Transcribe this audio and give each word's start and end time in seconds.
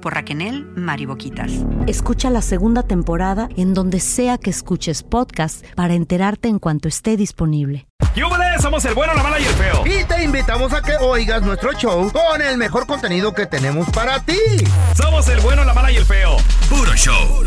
por 0.00 0.14
Raquel 0.14 0.66
Mariboquitas. 0.76 1.52
Escucha 1.86 2.30
la 2.30 2.42
segunda 2.42 2.82
temporada 2.82 3.48
en 3.56 3.74
donde 3.74 4.00
sea 4.00 4.38
que 4.38 4.50
escuches 4.50 5.02
podcast 5.02 5.64
para 5.74 5.94
enterarte 5.94 6.48
en 6.48 6.58
cuanto 6.58 6.88
esté 6.88 7.16
disponible. 7.16 7.86
¡Yúbales! 8.14 8.62
Somos 8.62 8.84
el 8.84 8.94
bueno, 8.94 9.14
la 9.14 9.22
mala 9.22 9.38
y 9.38 9.44
el 9.44 9.54
feo. 9.54 9.84
Y 9.86 10.04
te 10.04 10.24
invitamos 10.24 10.72
a 10.72 10.82
que 10.82 10.96
oigas 11.00 11.42
nuestro 11.42 11.72
show 11.72 12.10
con 12.12 12.42
el 12.42 12.58
mejor 12.58 12.86
contenido 12.86 13.32
que 13.32 13.46
tenemos 13.46 13.88
para 13.90 14.20
ti. 14.20 14.38
Somos 14.96 15.28
el 15.28 15.40
bueno, 15.40 15.64
la 15.64 15.74
mala 15.74 15.92
y 15.92 15.96
el 15.96 16.04
feo. 16.04 16.36
Puro 16.68 16.94
show. 16.94 17.44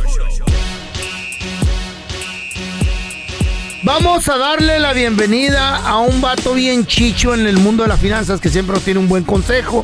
Vamos 3.83 4.29
a 4.29 4.37
darle 4.37 4.79
la 4.79 4.93
bienvenida 4.93 5.77
a 5.77 5.97
un 5.97 6.21
vato 6.21 6.53
bien 6.53 6.85
chicho 6.85 7.33
en 7.33 7.47
el 7.47 7.57
mundo 7.57 7.83
de 7.83 7.89
las 7.89 7.99
finanzas 7.99 8.39
que 8.39 8.49
siempre 8.49 8.75
nos 8.75 8.83
tiene 8.83 8.99
un 8.99 9.09
buen 9.09 9.23
consejo 9.23 9.83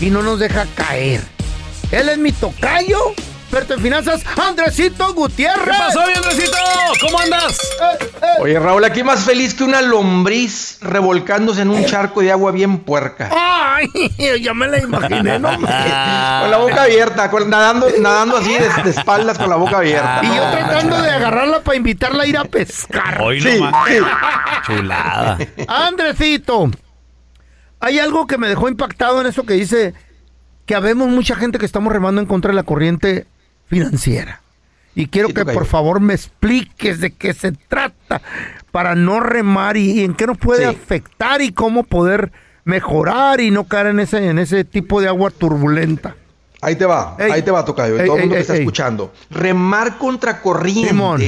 y 0.00 0.10
no 0.10 0.22
nos 0.22 0.38
deja 0.38 0.66
caer. 0.74 1.37
Él 1.90 2.08
es 2.10 2.18
mi 2.18 2.32
tocayo, 2.32 2.98
experto 3.44 3.74
en 3.74 3.80
finanzas, 3.80 4.22
Andresito 4.36 5.14
Gutiérrez. 5.14 5.64
¿Qué 5.64 5.70
pasó, 5.70 6.00
mi 6.06 6.12
Andresito? 6.12 6.56
¿Cómo 7.00 7.18
andas? 7.20 7.58
Oye, 8.40 8.58
Raúl, 8.58 8.84
aquí 8.84 9.02
más 9.02 9.20
feliz 9.24 9.54
que 9.54 9.64
una 9.64 9.80
lombriz 9.80 10.78
revolcándose 10.82 11.62
en 11.62 11.70
un 11.70 11.84
charco 11.86 12.20
de 12.20 12.30
agua 12.30 12.52
bien 12.52 12.80
puerca. 12.80 13.30
Ay, 13.32 13.88
ya 14.42 14.52
me 14.52 14.68
la 14.68 14.78
imaginé, 14.80 15.38
no 15.38 15.48
hombre. 15.48 15.72
Con 16.40 16.50
la 16.50 16.58
boca 16.60 16.82
abierta, 16.82 17.30
con- 17.30 17.48
nadando, 17.48 17.88
nadando 18.00 18.36
así 18.36 18.52
de, 18.52 18.68
de 18.84 18.90
espaldas 18.90 19.38
con 19.38 19.48
la 19.48 19.56
boca 19.56 19.78
abierta. 19.78 20.20
Y 20.22 20.26
yo 20.28 20.42
tratando 20.50 21.00
de 21.00 21.10
agarrarla 21.10 21.60
para 21.62 21.76
invitarla 21.76 22.24
a 22.24 22.26
ir 22.26 22.36
a 22.36 22.44
pescar. 22.44 23.20
Hoy 23.22 23.40
Sí, 23.40 23.58
no 23.58 23.70
más. 23.70 23.88
sí. 23.88 23.96
Chulada. 24.66 25.38
Andresito, 25.66 26.70
hay 27.80 27.98
algo 27.98 28.26
que 28.26 28.36
me 28.36 28.48
dejó 28.48 28.68
impactado 28.68 29.20
en 29.22 29.26
eso 29.28 29.44
que 29.44 29.54
dice 29.54 29.94
que 30.68 30.74
habemos 30.76 31.08
mucha 31.08 31.34
gente 31.34 31.58
que 31.58 31.64
estamos 31.66 31.90
remando 31.92 32.20
en 32.20 32.26
contra 32.26 32.50
de 32.50 32.54
la 32.54 32.62
corriente 32.62 33.26
financiera. 33.68 34.42
Y 34.94 35.06
quiero 35.06 35.28
Sí, 35.28 35.34
que 35.34 35.44
por 35.46 35.64
favor 35.64 35.98
me 36.00 36.12
expliques 36.12 37.00
de 37.00 37.12
qué 37.12 37.32
se 37.32 37.52
trata 37.52 38.20
para 38.70 38.94
no 38.94 39.18
remar 39.20 39.76
y, 39.78 39.92
y 39.92 40.04
en 40.04 40.14
qué 40.14 40.26
nos 40.26 40.36
puede 40.36 40.60
Sí. 40.60 40.64
afectar 40.76 41.40
y 41.40 41.52
cómo 41.52 41.84
poder 41.84 42.32
mejorar 42.64 43.40
y 43.40 43.50
no 43.50 43.64
caer 43.64 43.86
en 43.88 44.00
ese, 44.00 44.28
en 44.28 44.38
ese 44.38 44.64
tipo 44.64 45.00
de 45.00 45.08
agua 45.08 45.30
turbulenta. 45.30 46.16
Ahí 46.60 46.76
te 46.76 46.84
va, 46.84 47.16
Ey. 47.18 47.30
ahí 47.32 47.42
te 47.42 47.50
va, 47.50 47.64
Tocayo, 47.64 47.96
y 47.96 48.00
Ey, 48.00 48.06
todo 48.06 48.16
el 48.16 48.22
ey, 48.22 48.26
mundo 48.26 48.34
que 48.34 48.40
está 48.42 48.56
escuchando. 48.56 49.12
Remar 49.30 49.96
contra 49.96 50.42
corriente, 50.42 50.88
Simón. 50.88 51.22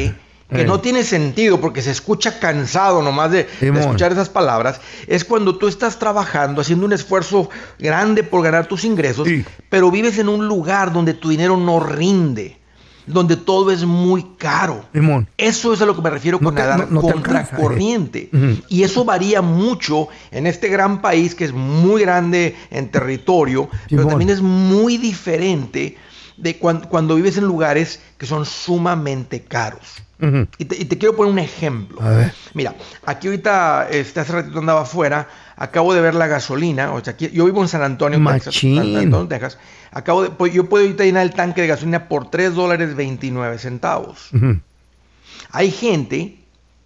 Que 0.51 0.65
no 0.65 0.81
tiene 0.81 1.05
sentido 1.05 1.61
porque 1.61 1.81
se 1.83 1.91
escucha 1.91 2.39
cansado 2.39 3.03
nomás 3.03 3.31
de, 3.31 3.49
de 3.61 3.81
escuchar 3.81 4.13
esas 4.13 4.29
palabras, 4.29 4.81
es 5.07 5.25
cuando 5.25 5.57
tú 5.57 5.69
estás 5.69 5.99
trabajando, 5.99 6.61
haciendo 6.61 6.87
un 6.87 6.93
esfuerzo 6.93 7.49
grande 7.79 8.23
por 8.23 8.43
ganar 8.43 8.67
tus 8.67 8.85
ingresos, 8.85 9.27
Sí. 9.29 9.45
pero 9.69 9.91
vives 9.91 10.19
en 10.19 10.29
un 10.29 10.47
lugar 10.49 10.93
donde 10.93 11.15
tu 11.15 11.29
dinero 11.29 11.57
no 11.57 11.81
rinde, 11.81 12.59
donde 13.07 13.37
todo 13.37 13.71
es 13.73 13.85
muy 13.85 14.25
caro. 14.39 14.85
Simón. 14.93 15.29
Eso 15.37 15.73
es 15.73 15.81
a 15.83 15.87
lo 15.87 15.97
que 15.97 16.03
me 16.03 16.11
refiero 16.11 16.39
No 16.41 16.49
con 16.49 16.55
te- 16.55 16.61
nadar 16.63 16.79
no- 16.91 17.01
no 17.01 17.07
te 17.07 17.13
contra 17.13 17.39
alcanza, 17.41 17.57
eh. 17.57 17.61
corriente. 17.61 18.31
Ujú. 18.33 18.63
Y 18.69 18.83
eso 18.85 19.05
varía 19.05 19.43
mucho 19.43 20.09
en 20.31 20.47
este 20.47 20.69
gran 20.69 21.01
país 21.01 21.35
que 21.35 21.45
es 21.45 21.53
muy 21.53 22.03
grande 22.03 22.55
en 22.71 22.89
territorio, 22.91 23.69
pero 23.89 24.07
también 24.07 24.31
es 24.31 24.41
muy 24.43 24.97
diferente 24.99 25.97
de 26.41 26.59
cuan- 26.59 26.87
cuando 26.89 27.15
vives 27.17 27.37
en 27.37 27.45
lugares 27.45 28.01
que 28.19 28.27
son 28.27 28.45
sumamente 28.47 29.43
caros. 29.43 30.03
Y 30.59 30.67
te, 30.67 30.77
y 30.77 30.85
te 30.85 30.99
quiero 30.99 31.17
poner 31.17 31.33
un 31.33 31.39
ejemplo. 31.39 32.03
A 32.03 32.11
ver. 32.11 32.35
Mira, 32.53 32.75
aquí 33.07 33.29
ahorita, 33.29 33.89
este, 33.91 34.21
hace 34.21 34.33
ratito 34.33 34.59
andaba 34.59 34.83
afuera, 34.83 35.29
acabo 35.57 35.95
de 35.95 36.03
ver 36.03 36.15
la 36.15 36.27
gasolina, 36.27 36.93
o 36.93 37.03
sea, 37.03 37.15
aquí- 37.15 37.31
yo 37.33 37.47
vivo 37.47 37.63
en 37.63 37.69
San 37.69 37.83
Antonio, 37.83 38.19
Texas. 38.35 38.55
San 38.77 38.97
Antonio, 39.05 39.29
Texas. 39.29 39.59
Acabo 39.93 40.23
de, 40.23 40.29
pues, 40.31 40.53
yo 40.53 40.69
puedo 40.69 40.85
ahorita 40.85 41.05
llenar 41.05 41.23
el 41.23 41.33
tanque 41.33 41.63
de 41.63 41.69
gasolina 41.69 42.07
por 42.07 42.29
3 42.31 42.55
dólares 42.55 42.95
29 42.97 43.57
centavos. 43.59 44.29
Hay 45.53 45.71
gente. 45.71 46.40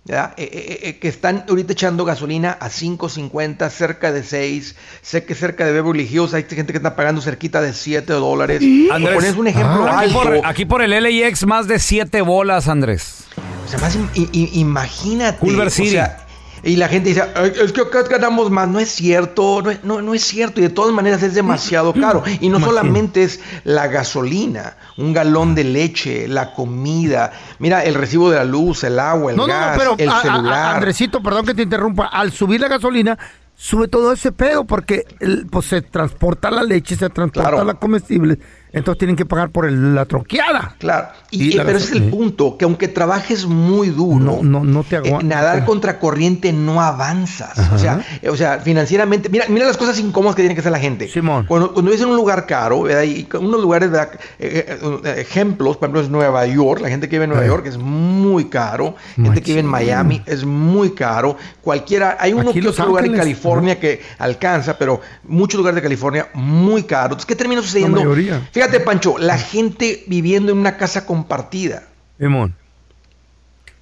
Eh, 0.06 0.12
eh, 0.36 0.78
eh, 0.82 0.98
que 0.98 1.08
están 1.08 1.46
ahorita 1.48 1.72
echando 1.72 2.04
gasolina 2.04 2.58
a 2.60 2.68
5.50, 2.68 3.70
cerca 3.70 4.12
de 4.12 4.22
6. 4.22 4.76
Sé 5.00 5.24
que 5.24 5.34
cerca 5.34 5.64
de 5.64 5.72
Beverly 5.72 6.02
Hills 6.06 6.34
hay 6.34 6.42
gente 6.44 6.72
que 6.74 6.76
está 6.76 6.94
pagando 6.94 7.22
cerquita 7.22 7.62
de 7.62 7.72
7 7.72 8.12
dólares. 8.12 8.62
Andrés, 8.92 9.14
poner 9.14 9.38
un 9.38 9.46
ejemplo 9.46 9.86
Ah, 9.88 10.00
Aquí 10.00 10.06
alto. 10.08 10.22
por, 10.22 10.40
aquí 10.46 10.64
por 10.66 10.82
el 10.82 10.90
LAX 10.90 11.46
más 11.46 11.66
de 11.68 11.78
7 11.78 12.20
bolas, 12.20 12.68
Andrés. 12.68 13.24
O 13.64 13.68
sea, 13.68 13.78
más 13.78 13.96
imagínate. 14.14 15.38
Culver 15.38 15.68
o 15.68 15.70
City. 15.70 15.92
sea, 15.92 16.23
y 16.64 16.76
la 16.76 16.88
gente 16.88 17.10
dice, 17.10 17.22
"Ay, 17.34 17.52
es 17.62 17.72
que 17.72 17.82
acá 17.82 18.02
ganamos 18.04 18.50
más. 18.50 18.68
No 18.68 18.80
es 18.80 18.88
cierto, 18.90 19.60
no 19.62 19.70
es, 19.70 19.84
no, 19.84 20.00
no 20.02 20.14
es 20.14 20.22
cierto. 20.24 20.60
Y 20.60 20.64
de 20.64 20.70
todas 20.70 20.92
maneras 20.94 21.22
es 21.22 21.34
demasiado 21.34 21.92
caro. 21.92 22.22
Y 22.40 22.48
no 22.48 22.58
solamente 22.60 23.22
es 23.22 23.40
la 23.64 23.86
gasolina, 23.88 24.76
un 24.96 25.12
galón 25.12 25.54
de 25.54 25.64
leche, 25.64 26.26
la 26.28 26.52
comida. 26.54 27.32
Mira, 27.58 27.84
el 27.84 27.94
recibo 27.94 28.30
de 28.30 28.36
la 28.36 28.44
luz, 28.44 28.82
el 28.84 28.98
agua, 28.98 29.30
el 29.32 29.36
No, 29.36 29.46
no, 29.46 29.52
no, 29.52 29.60
gas, 29.60 29.78
pero 29.78 29.94
el 29.98 30.08
a- 30.08 30.12
a- 30.12 30.18
a- 30.18 30.22
celular. 30.22 30.74
Andresito, 30.76 31.22
perdón 31.22 31.46
que 31.46 31.54
te 31.54 31.62
interrumpa. 31.62 32.06
Al 32.06 32.32
subir 32.32 32.60
la 32.60 32.68
gasolina, 32.68 33.18
sube 33.56 33.86
todo 33.88 34.12
ese 34.12 34.32
pedo 34.32 34.64
porque 34.64 35.04
el- 35.20 35.46
pues 35.50 35.66
se 35.66 35.82
transporta 35.82 36.50
la 36.50 36.62
leche, 36.62 36.96
se 36.96 37.08
transporta 37.10 37.50
Claro. 37.50 37.64
la 37.64 37.74
comestible. 37.74 38.38
Entonces 38.74 38.98
tienen 38.98 39.16
que 39.16 39.24
pagar 39.24 39.50
por 39.50 39.66
el- 39.66 39.94
la 39.94 40.04
troqueada. 40.04 40.74
Claro, 40.78 41.08
y, 41.30 41.44
Y 41.44 41.52
eh, 41.52 41.56
la 41.56 41.64
pero 41.64 41.78
ese 41.78 41.86
es 41.88 41.92
el 42.02 42.10
punto, 42.10 42.56
que 42.58 42.64
aunque 42.64 42.88
trabajes 42.88 43.46
muy 43.46 43.88
duro, 43.90 44.18
No, 44.24 44.42
no, 44.42 44.64
no 44.64 44.82
te 44.82 44.96
eh, 44.96 45.18
nadar 45.22 45.64
contra 45.64 45.98
corriente 45.98 46.52
no 46.52 46.80
avanzas. 46.82 47.58
O 47.72 47.78
sea, 47.78 48.04
eh, 48.22 48.28
o 48.28 48.36
sea, 48.36 48.58
financieramente, 48.60 49.28
mira, 49.28 49.46
mira 49.48 49.66
las 49.66 49.76
cosas 49.76 49.98
incómodas 49.98 50.36
que 50.36 50.42
tiene 50.42 50.54
que 50.54 50.60
hacer 50.60 50.72
la 50.72 50.78
gente. 50.78 51.08
Simón. 51.08 51.46
Cuando, 51.46 51.72
cuando 51.72 51.90
vives 51.90 52.02
en 52.04 52.10
un 52.10 52.16
lugar 52.16 52.46
caro, 52.46 52.82
¿verdad? 52.82 53.02
y 53.04 53.26
unos 53.38 53.60
lugares. 53.60 53.90
Eh, 54.38 54.78
ejemplos, 55.18 55.76
por 55.76 55.86
ejemplo, 55.86 56.00
es 56.00 56.08
Nueva 56.10 56.46
York, 56.46 56.80
la 56.80 56.88
gente 56.88 57.08
que 57.08 57.16
vive 57.16 57.24
en 57.24 57.30
Nueva. 57.30 57.46
York 57.46 57.66
es 57.66 57.78
muy 57.78 58.46
caro, 58.46 58.94
gente 59.16 59.40
que 59.42 59.52
vive 59.52 59.60
en. 59.60 59.66
Miami 59.66 60.22
es 60.26 60.44
muy 60.44 60.90
caro, 60.92 61.36
cualquiera, 61.60 62.16
hay 62.20 62.32
uno 62.32 62.50
Aquí 62.50 62.60
que 62.60 62.68
otro 62.68 62.86
lugar 62.86 63.04
en 63.06 63.14
California 63.14 63.78
que 63.80 64.00
alcanza, 64.18 64.78
pero 64.78 65.00
muchos 65.24 65.58
lugares 65.58 65.76
de 65.76 65.82
California 65.82 66.28
muy 66.34 66.84
caro. 66.84 67.06
Entonces, 67.06 67.26
¿qué 67.26 67.34
termina 67.36 67.60
sucediendo? 67.60 67.98
mayoría. 67.98 68.40
Fíjate, 68.52 68.63
Pancho, 68.80 69.16
la 69.18 69.38
gente 69.38 70.04
viviendo 70.06 70.52
en 70.52 70.58
una 70.58 70.76
casa 70.76 71.06
compartida. 71.06 71.84
Simón. 72.18 72.54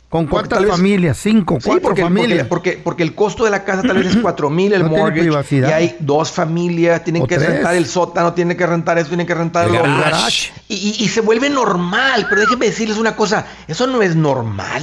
¿Con 0.08 0.26
cuántas 0.26 0.58
tal 0.58 0.67
vez- 0.67 0.75
familias? 0.76 1.17
Cinco, 1.17 1.55
Sí, 1.58 1.62
cuatro 1.70 1.82
porque, 1.88 2.02
familias. 2.02 2.46
porque, 2.46 2.73
porque, 2.73 2.82
porque 2.84 3.02
el 3.02 3.14
costo 3.14 3.44
de 3.46 3.50
la 3.50 3.64
casa 3.64 3.81
tal 3.82 3.96
vez 3.96 4.08
es 4.08 4.17
cuatro 4.19 4.50
mil, 4.50 4.70
el 4.75 4.82
No 4.82 4.88
tiene 4.88 5.02
mortgage, 5.02 5.23
privacidad. 5.23 5.69
y 5.70 5.73
hay 5.73 5.96
dos 6.00 6.31
familias, 6.31 7.02
tienen 7.02 7.23
O 7.23 7.26
que 7.26 7.37
tres. 7.37 7.49
rentar 7.49 7.75
el 7.76 7.87
sótano, 7.87 8.34
tienen 8.34 8.55
que 8.58 8.67
rentar 8.67 8.99
eso, 8.99 9.08
tienen 9.08 9.26
que 9.26 9.34
rentar 9.34 9.69
El 9.69 9.73
garage. 9.73 10.52
Y, 10.69 10.75
y- 10.75 11.05
y 11.05 11.08
se 11.08 11.23
vuelve 11.23 11.49
normal, 11.49 12.26
pero 12.29 12.43
déjenme 12.43 12.67
decirles 12.67 12.99
una 12.99 13.17
cosa, 13.17 13.46
eso 13.67 13.87
no 13.87 14.02
es 14.02 14.14
normal. 14.14 14.82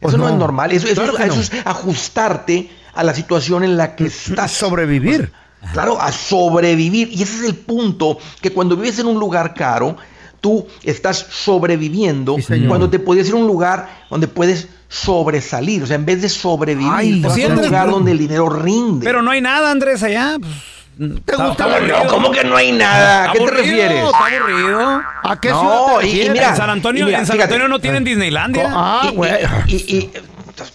Pues 0.00 0.14
Eso 0.14 0.18
no, 0.18 0.24
no. 0.28 0.30
es 0.30 0.38
normal, 0.38 0.72
eso, 0.72 0.86
eso- 0.88 1.02
Claro 1.02 1.18
que 1.18 1.24
eso 1.24 1.34
no. 1.34 1.40
es 1.42 1.52
ajustarte 1.66 2.70
a 2.94 3.04
la 3.04 3.12
situación 3.12 3.62
en 3.62 3.76
la 3.76 3.94
que 3.94 4.06
estás. 4.06 4.52
sobrevivir. 4.52 5.30
Claro, 5.72 6.00
a 6.00 6.10
sobrevivir. 6.12 7.08
Y 7.12 7.22
ese 7.22 7.36
es 7.38 7.44
el 7.44 7.54
punto, 7.54 8.18
que 8.40 8.50
cuando 8.52 8.76
vives 8.76 8.98
en 8.98 9.06
un 9.06 9.18
lugar 9.20 9.54
caro, 9.54 9.96
tú 10.40 10.66
estás 10.82 11.18
sobreviviendo 11.30 12.36
Sí, 12.38 12.64
cuando 12.66 12.88
te 12.88 12.98
podías 12.98 13.28
ir 13.28 13.34
a 13.34 13.36
un 13.36 13.46
lugar 13.46 13.88
donde 14.08 14.26
puedes 14.26 14.68
sobresalir. 14.88 15.82
O 15.82 15.86
sea, 15.86 15.96
en 15.96 16.06
vez 16.06 16.22
de 16.22 16.28
sobrevivir, 16.28 16.90
Ay, 16.92 17.20
te 17.20 17.26
vas 17.28 17.34
sí, 17.36 17.42
a 17.42 17.46
un 17.46 17.52
Andrés, 17.52 17.68
lugar 17.68 17.84
pero- 17.84 17.96
donde 17.96 18.12
el 18.12 18.18
dinero 18.18 18.48
rinde. 18.48 19.04
Pero 19.04 19.22
no 19.22 19.30
hay 19.30 19.40
nada, 19.40 19.70
Andrés, 19.70 20.02
allá. 20.02 20.36
Pues, 20.40 20.52
¿Te 21.24 21.36
gusta 21.36 21.64
aburrido. 21.64 22.04
No, 22.04 22.10
¿cómo 22.10 22.30
que 22.30 22.44
no 22.44 22.56
hay 22.56 22.72
nada? 22.72 23.30
¿A 23.30 23.32
qué 23.32 23.38
te 23.40 23.50
refieres? 23.50 24.04
Está 24.04 24.18
aburrido. 24.26 25.02
¿A 25.22 25.40
qué 25.40 25.48
ciudad 25.48 25.62
No, 25.62 25.98
te 26.00 26.08
y- 26.08 26.28
mira, 26.30 26.48
en 26.50 26.56
San 26.56 26.68
Antonio, 26.70 27.02
y 27.02 27.06
mira, 27.06 27.18
en 27.20 27.26
San 27.26 27.36
fíjate. 27.36 27.54
Antonio 27.54 27.68
no 27.68 27.78
tienen 27.78 28.04
Disneylandia. 28.04 28.70
Ah, 28.74 29.10
güey. 29.14 29.32
y, 29.66 29.76
y- 29.76 29.96
y- 29.96 30.10
no, 30.12 30.20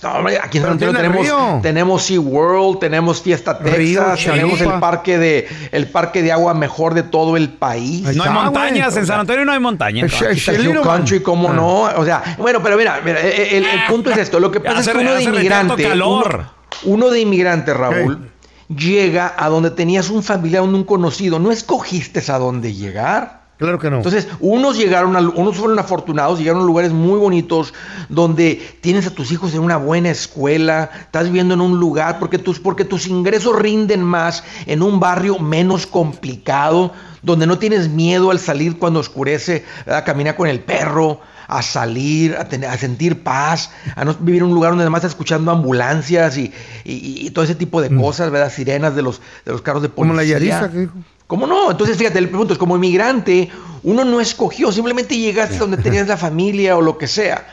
hombre, 0.04 0.40
aquí 0.42 0.58
en 0.60 0.64
San 0.66 0.78
tenemos, 0.78 1.62
tenemos 1.62 2.04
SeaWorld, 2.04 2.80
tenemos 2.80 3.22
Fiesta 3.22 3.58
Texas, 3.58 3.78
Río, 3.78 4.04
tenemos 4.24 4.62
el 4.62 4.80
parque 4.80 5.18
de 5.18 5.48
el 5.72 5.88
parque 5.88 6.22
de 6.22 6.32
agua 6.32 6.54
mejor 6.54 6.94
de 6.94 7.04
todo 7.04 7.38
el 7.38 7.50
país. 7.50 8.16
No 8.16 8.24
hay 8.24 8.30
montañas, 8.30 8.90
güey. 8.92 9.00
en 9.02 9.08
San 9.08 9.20
Antonio 9.22 9.46
no 9.46 9.52
hay 9.52 9.60
montañas. 9.60 10.12
Hill. 10.48 10.80
Country, 10.82 11.22
¿cómo 11.22 11.50
Ah. 11.50 11.54
no? 11.54 11.82
O 12.00 12.06
sea, 12.06 12.36
bueno, 12.38 12.62
pero 12.64 12.78
mira, 12.78 13.00
mira, 13.04 13.20
el, 13.22 13.28
el- 13.56 13.66
el 13.66 13.80
punto 13.90 14.10
es 14.12 14.18
esto. 14.18 14.40
Lo 14.40 14.52
que 14.52 14.60
pasa 14.60 14.80
es 14.82 14.88
que 14.88 14.98
uno 14.98 15.14
de 15.14 15.24
inmigrante, 15.24 15.84
calor. 15.84 16.46
uno, 16.84 16.96
uno 16.96 17.10
de 17.10 17.20
inmigrante, 17.22 17.74
Raúl, 17.74 18.30
llega 18.68 19.34
a 19.38 19.48
donde 19.50 19.72
tenías 19.72 20.10
un 20.10 20.24
familiar, 20.24 20.62
un 20.64 20.84
conocido. 20.84 21.40
No 21.40 21.52
escogiste 21.52 22.22
a 22.32 22.38
dónde 22.38 22.74
llegar. 22.74 23.45
Claro 23.58 23.80
que 23.80 23.90
no. 23.90 23.98
Entonces, 23.98 24.28
unos 24.42 24.78
llegaron, 24.78 25.16
a, 25.16 25.20
unos 25.22 25.56
fueron 25.56 25.80
afortunados, 25.80 26.40
llegaron 26.40 26.64
a 26.64 26.66
lugares 26.66 26.92
muy 26.92 27.18
bonitos 27.18 27.74
donde 28.10 28.62
tienes 28.82 29.08
a 29.08 29.12
tus 29.12 29.32
hijos 29.32 29.54
en 29.54 29.62
una 29.62 29.78
buena 29.78 30.10
escuela, 30.10 30.90
estás 31.00 31.26
viviendo 31.26 31.54
en 31.54 31.62
un 31.62 31.80
lugar 31.80 32.20
porque 32.20 32.38
tus, 32.38 32.60
porque 32.60 32.84
tus 32.84 33.08
ingresos 33.08 33.58
rinden 33.58 34.04
más 34.04 34.44
en 34.66 34.82
un 34.82 35.00
barrio 35.00 35.40
menos 35.40 35.88
complicado, 35.88 36.92
donde 37.22 37.48
no 37.48 37.58
tienes 37.58 37.88
miedo 37.90 38.30
al 38.32 38.40
salir 38.40 38.78
cuando 38.78 39.00
oscurece, 39.00 39.64
a 39.88 40.04
caminar 40.04 40.36
con 40.36 40.48
el 40.50 40.60
perro, 40.60 41.22
a 41.48 41.62
salir, 41.62 42.36
a, 42.36 42.50
tener- 42.50 42.70
a 42.70 42.78
sentir 42.78 43.24
paz, 43.24 43.72
a 43.96 44.04
no 44.04 44.16
vivir 44.16 44.42
en 44.42 44.50
un 44.50 44.54
lugar 44.54 44.72
donde 44.72 44.84
además 44.84 45.00
estás 45.00 45.12
escuchando 45.12 45.52
ambulancias 45.52 46.38
y, 46.38 46.52
y- 46.84 47.26
y 47.26 47.30
todo 47.32 47.46
ese 47.46 47.56
tipo 47.56 47.82
de 47.82 47.96
cosas, 47.96 48.32
¿verdad? 48.32 48.52
Sirenas 48.52 48.96
de 48.96 49.02
los, 49.02 49.22
de 49.46 49.52
los 49.54 49.62
carros 49.62 49.82
de 49.82 49.90
policía. 49.90 50.10
Como 50.10 50.14
la 50.22 50.24
Yarisa 50.26 50.72
que 50.72 50.80
dijo. 50.80 50.94
¿Cómo 51.28 51.48
no? 51.48 51.72
Entonces, 51.72 51.98
fíjate, 51.98 52.20
el 52.20 52.30
punto 52.30 52.54
es 52.54 52.60
como 52.60 52.76
inmigrante, 52.76 53.50
uno 53.84 54.06
no 54.06 54.22
escogió, 54.22 54.72
simplemente 54.72 55.18
llegaste 55.18 55.58
donde 55.58 55.78
tenías 55.78 56.08
la 56.08 56.18
familia 56.28 56.78
o 56.78 56.82
lo 56.82 56.98
que 56.98 57.08
sea. 57.08 57.48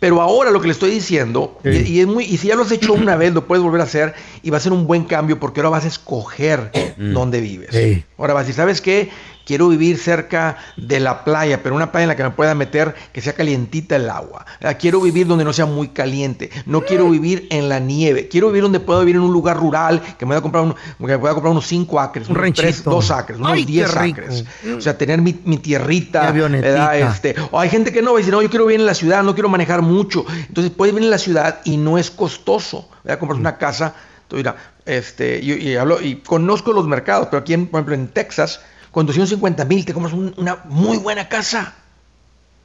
Pero 0.00 0.20
ahora 0.20 0.50
lo 0.50 0.60
que 0.60 0.66
le 0.66 0.72
estoy 0.72 0.90
diciendo, 0.90 1.58
y, 1.64 1.78
y 1.78 2.00
es 2.00 2.06
muy, 2.06 2.24
y 2.24 2.36
si 2.36 2.48
ya 2.48 2.56
lo 2.56 2.62
has 2.62 2.72
hecho 2.72 2.92
una 2.92 3.16
vez, 3.16 3.32
lo 3.32 3.46
puedes 3.46 3.64
volver 3.64 3.80
a 3.80 3.84
hacer 3.84 4.14
y 4.42 4.50
va 4.50 4.58
a 4.58 4.60
ser 4.60 4.72
un 4.72 4.86
buen 4.86 5.04
cambio 5.04 5.40
porque 5.40 5.60
ahora 5.60 5.70
vas 5.70 5.84
a 5.84 5.88
escoger 5.88 6.70
dónde 6.98 7.40
vives. 7.40 7.70
Sí. 7.72 8.04
Ahora 8.18 8.34
vas 8.34 8.42
a 8.42 8.44
decir, 8.44 8.56
¿sabes 8.56 8.82
qué? 8.82 9.08
Quiero 9.44 9.68
vivir 9.68 9.98
cerca 9.98 10.56
de 10.76 11.00
la 11.00 11.24
playa, 11.24 11.62
pero 11.62 11.74
una 11.74 11.92
playa 11.92 12.04
en 12.04 12.08
la 12.08 12.16
que 12.16 12.22
me 12.24 12.30
pueda 12.30 12.54
meter 12.54 12.94
que 13.12 13.20
sea 13.20 13.34
calientita 13.34 13.96
el 13.96 14.08
agua. 14.08 14.46
Quiero 14.78 15.00
vivir 15.00 15.26
donde 15.26 15.44
no 15.44 15.52
sea 15.52 15.66
muy 15.66 15.88
caliente. 15.88 16.50
No 16.66 16.82
quiero 16.82 17.08
vivir 17.10 17.46
en 17.50 17.68
la 17.68 17.78
nieve. 17.78 18.28
Quiero 18.28 18.48
vivir 18.48 18.62
donde 18.62 18.80
pueda 18.80 19.00
vivir 19.00 19.16
en 19.16 19.22
un 19.22 19.32
lugar 19.32 19.56
rural, 19.58 20.00
que 20.18 20.24
me 20.24 20.30
pueda 20.30 20.40
comprar, 20.42 20.64
un- 20.64 20.74
que 20.74 21.06
me 21.06 21.18
pueda 21.18 21.34
comprar 21.34 21.50
unos 21.52 21.66
5 21.66 22.00
acres, 22.00 22.28
Un 22.28 22.36
unos 22.38 22.52
3, 22.54 22.64
ranchito. 22.76 22.90
2 22.90 23.10
acres, 23.10 23.38
unos 23.38 23.52
Ay, 23.52 23.64
10 23.64 23.90
qué 23.92 23.98
rico. 24.00 24.20
acres. 24.22 24.44
O 24.76 24.80
sea, 24.80 24.96
tener 24.96 25.20
mi, 25.20 25.38
mi 25.44 25.58
tierrita. 25.58 26.30
¿verdad? 26.32 26.98
Este, 26.98 27.34
o 27.50 27.58
hay 27.60 27.68
gente 27.68 27.92
que 27.92 28.00
no, 28.02 28.12
va 28.12 28.18
a 28.18 28.20
decir, 28.20 28.32
no, 28.32 28.42
yo 28.42 28.50
quiero 28.50 28.66
vivir 28.66 28.80
en 28.80 28.86
la 28.86 28.94
ciudad, 28.94 29.22
no 29.22 29.34
quiero 29.34 29.48
manejar 29.48 29.82
mucho. 29.82 30.24
Entonces 30.48 30.72
puedes 30.74 30.94
vivir 30.94 31.06
en 31.06 31.10
la 31.10 31.18
ciudad 31.18 31.60
y 31.64 31.76
no 31.76 31.98
es 31.98 32.10
costoso. 32.10 32.88
¿verdad? 33.04 33.18
Comprar 33.18 33.38
una 33.38 33.58
casa. 33.58 33.94
Entonces, 34.22 34.38
mira, 34.52 34.56
este, 34.86 35.38
y, 35.42 35.52
y 35.52 35.76
hablo, 35.76 36.00
y 36.00 36.16
conozco 36.16 36.72
los 36.72 36.86
mercados, 36.86 37.28
pero 37.30 37.40
aquí, 37.42 37.52
en, 37.52 37.66
por 37.66 37.80
ejemplo, 37.80 37.94
en 37.94 38.08
Texas, 38.08 38.60
con 38.94 39.04
250 39.06 39.64
mil 39.64 39.84
te 39.84 39.92
compras 39.92 40.14
un- 40.14 40.32
una 40.38 40.58
muy 40.66 40.96
buena 40.98 41.28
casa. 41.28 41.74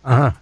Ajá. 0.03 0.39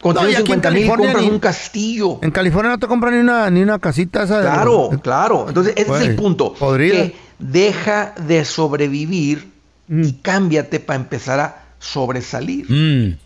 Con 0.00 0.14
No, 0.14 0.20
y 0.28 0.34
aquí 0.34 0.52
en 0.52 0.60
250 0.60 0.70
mil 0.70 0.86
compras 0.88 1.22
ni- 1.24 1.28
un 1.30 1.38
castillo. 1.40 2.18
En 2.22 2.30
California 2.30 2.70
no 2.70 2.78
te 2.78 2.86
compran 2.86 3.14
ni 3.14 3.20
una, 3.20 3.50
ni 3.50 3.60
una 3.62 3.78
casita 3.80 4.22
esa 4.22 4.36
de- 4.38 4.42
Claro, 4.44 4.88
de- 4.92 5.00
claro. 5.00 5.46
Entonces, 5.48 5.72
ese 5.76 5.90
es 5.92 6.00
el 6.00 6.04
Güey, 6.06 6.16
punto. 6.16 6.54
podrida. 6.54 6.94
Que 6.94 7.16
deja 7.40 8.14
de 8.26 8.44
sobrevivir 8.44 9.50
Mm. 9.88 10.04
y 10.04 10.12
cámbiate 10.14 10.78
para 10.78 11.00
empezar 11.00 11.40
a 11.40 11.64
sobresalir. 11.80 12.66
Mm. 12.70 13.18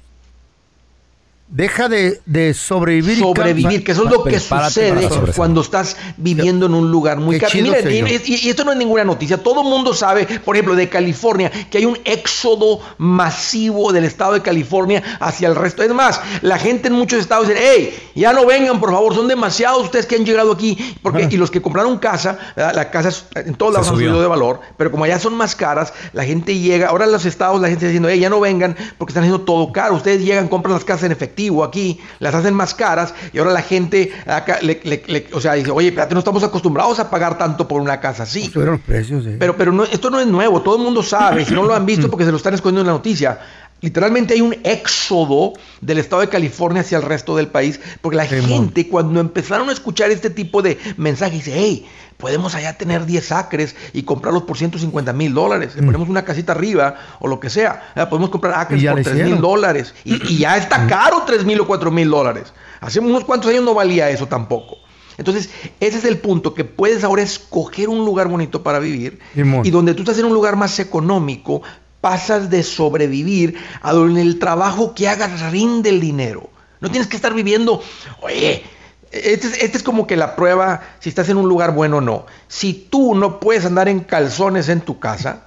Deja 1.51 1.89
de, 1.89 2.21
de 2.27 2.53
sobrevivir. 2.53 3.19
sobrevivir, 3.19 3.83
que 3.83 3.93
eso 3.93 4.05
es 4.05 4.11
lo 4.11 4.23
que 4.25 4.39
sucede 4.69 4.91
cuando 5.35 5.61
estás 5.63 5.97
viviendo 6.19 6.67
en 6.67 6.75
un 6.75 6.91
lugar 6.91 7.17
muy 7.17 7.37
caro. 7.41 7.53
Y 7.59 7.63
miren, 7.63 8.23
esto 8.51 8.65
no 8.65 8.73
es 8.73 8.77
ninguna 8.77 9.03
noticia, 9.05 9.43
todo 9.43 9.63
el 9.63 9.69
mundo 9.69 9.95
sabe, 9.95 10.27
por 10.45 10.57
ejemplo, 10.57 10.75
de 10.77 10.91
California, 10.91 11.51
que 11.71 11.79
hay 11.79 11.87
un 11.87 11.99
éxodo 12.05 12.81
masivo 12.99 13.93
del 13.95 14.05
estado 14.05 14.35
de 14.35 14.43
California 14.43 15.03
hacia 15.21 15.49
el 15.49 15.57
resto. 15.57 15.83
Es 15.83 15.95
más, 15.95 16.21
la 16.43 16.59
gente 16.59 16.89
en 16.89 16.95
muchos 16.95 17.19
estados 17.21 17.49
dice, 17.49 17.61
hey, 17.63 17.99
ya 18.15 18.35
no 18.35 18.45
vengan, 18.45 18.79
por 18.79 18.91
favor, 18.93 19.15
son 19.15 19.27
demasiados 19.27 19.85
ustedes 19.85 20.05
que 20.05 20.17
han 20.17 20.27
llegado 20.27 20.53
aquí, 20.53 20.77
porque 21.03 21.29
y 21.31 21.37
los 21.39 21.51
que 21.51 21.63
compraron 21.63 21.97
casa, 21.99 22.39
¿verdad? 22.57 22.75
la 22.75 22.91
casa 22.91 23.09
es- 23.09 23.25
en 23.37 23.55
todos 23.55 23.73
lados 23.73 23.89
han 23.89 23.95
subido 23.95 24.21
de 24.21 24.27
valor, 24.29 24.61
pero 24.77 24.91
como 24.91 25.05
allá 25.05 25.19
son 25.19 25.35
más 25.35 25.57
caras, 25.57 25.95
la 26.13 26.25
gente 26.25 26.59
llega, 26.59 26.89
ahora 26.89 27.07
en 27.07 27.13
los 27.13 27.25
estados 27.25 27.59
la 27.59 27.69
gente 27.69 27.87
está 27.87 27.89
diciendo, 27.89 28.11
hey, 28.11 28.21
ya 28.21 28.29
no 28.29 28.39
vengan 28.39 28.77
porque 28.99 29.13
están 29.13 29.23
haciendo 29.25 29.41
todo 29.47 29.73
caro, 29.73 29.95
ustedes 29.95 30.23
llegan, 30.23 30.49
compran 30.49 30.75
las 30.75 30.85
casas 30.85 31.05
en 31.05 31.13
efectivo 31.13 31.38
aquí, 31.65 32.01
las 32.19 32.35
hacen 32.35 32.55
más 32.55 32.75
caras 32.75 33.15
y 33.33 33.39
ahora 33.39 33.53
la 33.53 33.63
gente 33.63 34.13
acá 34.27 34.59
le- 34.63 34.81
le- 34.85 35.03
le- 35.07 35.27
o 35.33 35.41
sea, 35.41 35.55
dice, 35.55 35.71
oye, 35.71 35.89
espérate, 35.89 36.15
no 36.15 36.19
estamos 36.21 36.43
acostumbrados 36.43 36.99
a 36.99 37.09
pagar 37.11 37.39
tanto 37.39 37.67
por 37.69 37.81
una 37.81 38.01
casa 38.01 38.25
así. 38.25 38.47
Subieron 38.47 38.75
los 38.77 38.81
precios, 38.85 39.27
eh. 39.27 39.37
Pero, 39.39 39.57
pero 39.57 39.73
no, 39.73 39.85
esto 39.85 40.11
no 40.11 40.21
es 40.21 40.27
nuevo, 40.27 40.61
todo 40.63 40.77
el 40.77 40.83
mundo 40.83 41.03
sabe, 41.03 41.45
si 41.45 41.55
no 41.55 41.63
lo 41.65 41.75
han 41.75 41.87
visto 41.87 42.09
porque 42.11 42.25
se 42.25 42.31
lo 42.31 42.37
están 42.37 42.55
escondiendo 42.55 42.81
en 42.83 42.87
la 42.89 42.93
noticia. 42.95 43.39
Literalmente 43.81 44.35
hay 44.35 44.41
un 44.41 44.57
éxodo 44.65 45.53
del 45.81 45.99
estado 45.99 46.23
de 46.23 46.29
California 46.29 46.81
hacia 46.81 46.99
el 46.99 47.05
resto 47.05 47.37
del 47.37 47.47
país, 47.47 47.79
porque 48.01 48.17
la 48.17 48.27
gente 48.27 48.89
cuando 48.89 49.21
empezaron 49.21 49.69
a 49.69 49.73
escuchar 49.73 50.11
este 50.11 50.31
tipo 50.31 50.63
de 50.63 50.79
mensajes 50.97 51.45
dice, 51.45 51.53
hey, 51.55 51.87
podemos 52.17 52.57
allá 52.57 52.77
tener 52.77 53.07
10 53.07 53.33
acres 53.33 53.77
y 53.93 54.03
comprarlos 54.03 54.43
por 54.43 54.59
150 54.59 55.13
mil 55.13 55.33
dólares, 55.33 55.77
le 55.77 55.83
ponemos 55.83 56.09
una 56.09 56.25
casita 56.25 56.53
arriba 56.53 56.97
o 57.21 57.29
lo 57.29 57.39
que 57.39 57.51
sea, 57.51 57.93
¿verdad? 57.95 58.11
podemos 58.11 58.31
comprar 58.31 58.55
acres 58.59 58.83
Mm. 58.83 58.87
Por 58.87 58.97
le 58.97 59.05
3 59.05 59.17
mil. 59.25 59.37
Mm. 59.37 59.41
dólares 59.41 59.95
y, 60.05 60.35
y 60.35 60.39
ya 60.39 60.57
está 60.57 60.87
caro 60.87 61.23
3 61.27 61.45
mil 61.45 61.61
o 61.61 61.67
4 61.67 61.91
mil 61.91 62.11
dólares. 62.11 62.53
Hace 62.81 63.01
unos 63.01 63.25
cuantos 63.25 63.51
años 63.51 63.65
no 63.65 63.75
valía 63.75 64.11
eso 64.11 64.27
tampoco. 64.27 64.79
Entonces, 65.19 65.51
ese 65.81 65.99
es 65.99 66.05
el 66.05 66.19
punto, 66.19 66.55
que 66.55 66.65
puedes 66.65 67.03
ahora 67.03 67.23
escoger 67.23 67.89
un 67.89 68.05
lugar 68.05 68.29
bonito 68.29 68.63
para 68.63 68.79
vivir 68.79 69.19
y 69.65 69.71
donde 69.71 69.95
tú 69.95 70.03
estás 70.03 70.19
en 70.21 70.27
un 70.27 70.33
lugar 70.33 70.55
más 70.55 70.79
económico, 70.79 71.63
pasas 72.01 72.51
de 72.51 72.63
sobrevivir 72.63 73.57
a 73.83 73.93
donde 73.93 74.23
el 74.23 74.39
trabajo 74.39 74.95
que 74.95 75.09
hagas 75.09 75.51
rinde 75.51 75.91
el 75.91 76.01
dinero. 76.01 76.51
No 76.81 76.91
tienes 76.91 77.09
que 77.09 77.17
estar 77.17 77.35
viviendo, 77.35 77.83
oye, 78.21 78.63
este 79.11 79.47
es, 79.49 79.63
este 79.63 79.79
es 79.79 79.83
como 79.83 80.07
que 80.07 80.17
la 80.17 80.37
prueba 80.37 80.83
si 81.01 81.09
estás 81.09 81.29
en 81.29 81.37
un 81.39 81.49
lugar 81.49 81.73
bueno 81.73 81.97
o 81.97 82.01
no. 82.01 82.27
Si 82.47 82.73
tú 82.75 83.15
no 83.15 83.41
puedes 83.41 83.65
andar 83.65 83.89
en 83.89 84.01
calzones 84.01 84.69
en 84.69 84.81
tu 84.81 84.99
casa, 85.01 85.45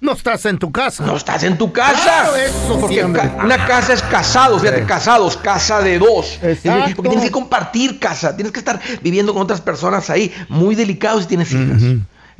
No 0.00 0.12
estás 0.12 0.44
en 0.44 0.58
tu 0.58 0.70
casa. 0.70 1.04
no 1.06 1.16
estás 1.16 1.42
en 1.44 1.56
tu 1.56 1.72
casa. 1.72 1.94
Claro, 2.02 2.36
eso 2.36 2.78
porque 2.78 2.96
sí, 2.96 3.00
hombre. 3.00 3.22
ca- 3.22 3.42
una 3.42 3.66
casa 3.66 3.94
es 3.94 4.02
casados, 4.02 4.60
fíjate, 4.60 4.80
Sí. 4.82 4.86
casados, 4.86 5.36
casa 5.38 5.80
de 5.80 5.98
dos. 5.98 6.38
Exacto. 6.42 6.92
Porque 6.96 7.08
tienes 7.08 7.24
que 7.26 7.32
compartir 7.32 7.98
casa, 7.98 8.36
tienes 8.36 8.52
que 8.52 8.58
estar 8.58 8.78
viviendo 9.02 9.32
con 9.32 9.40
otras 9.42 9.62
personas 9.62 10.10
ahí, 10.10 10.30
muy 10.50 10.74
delicado 10.74 11.20
si 11.22 11.26
tienes 11.26 11.50
hijas. 11.52 11.82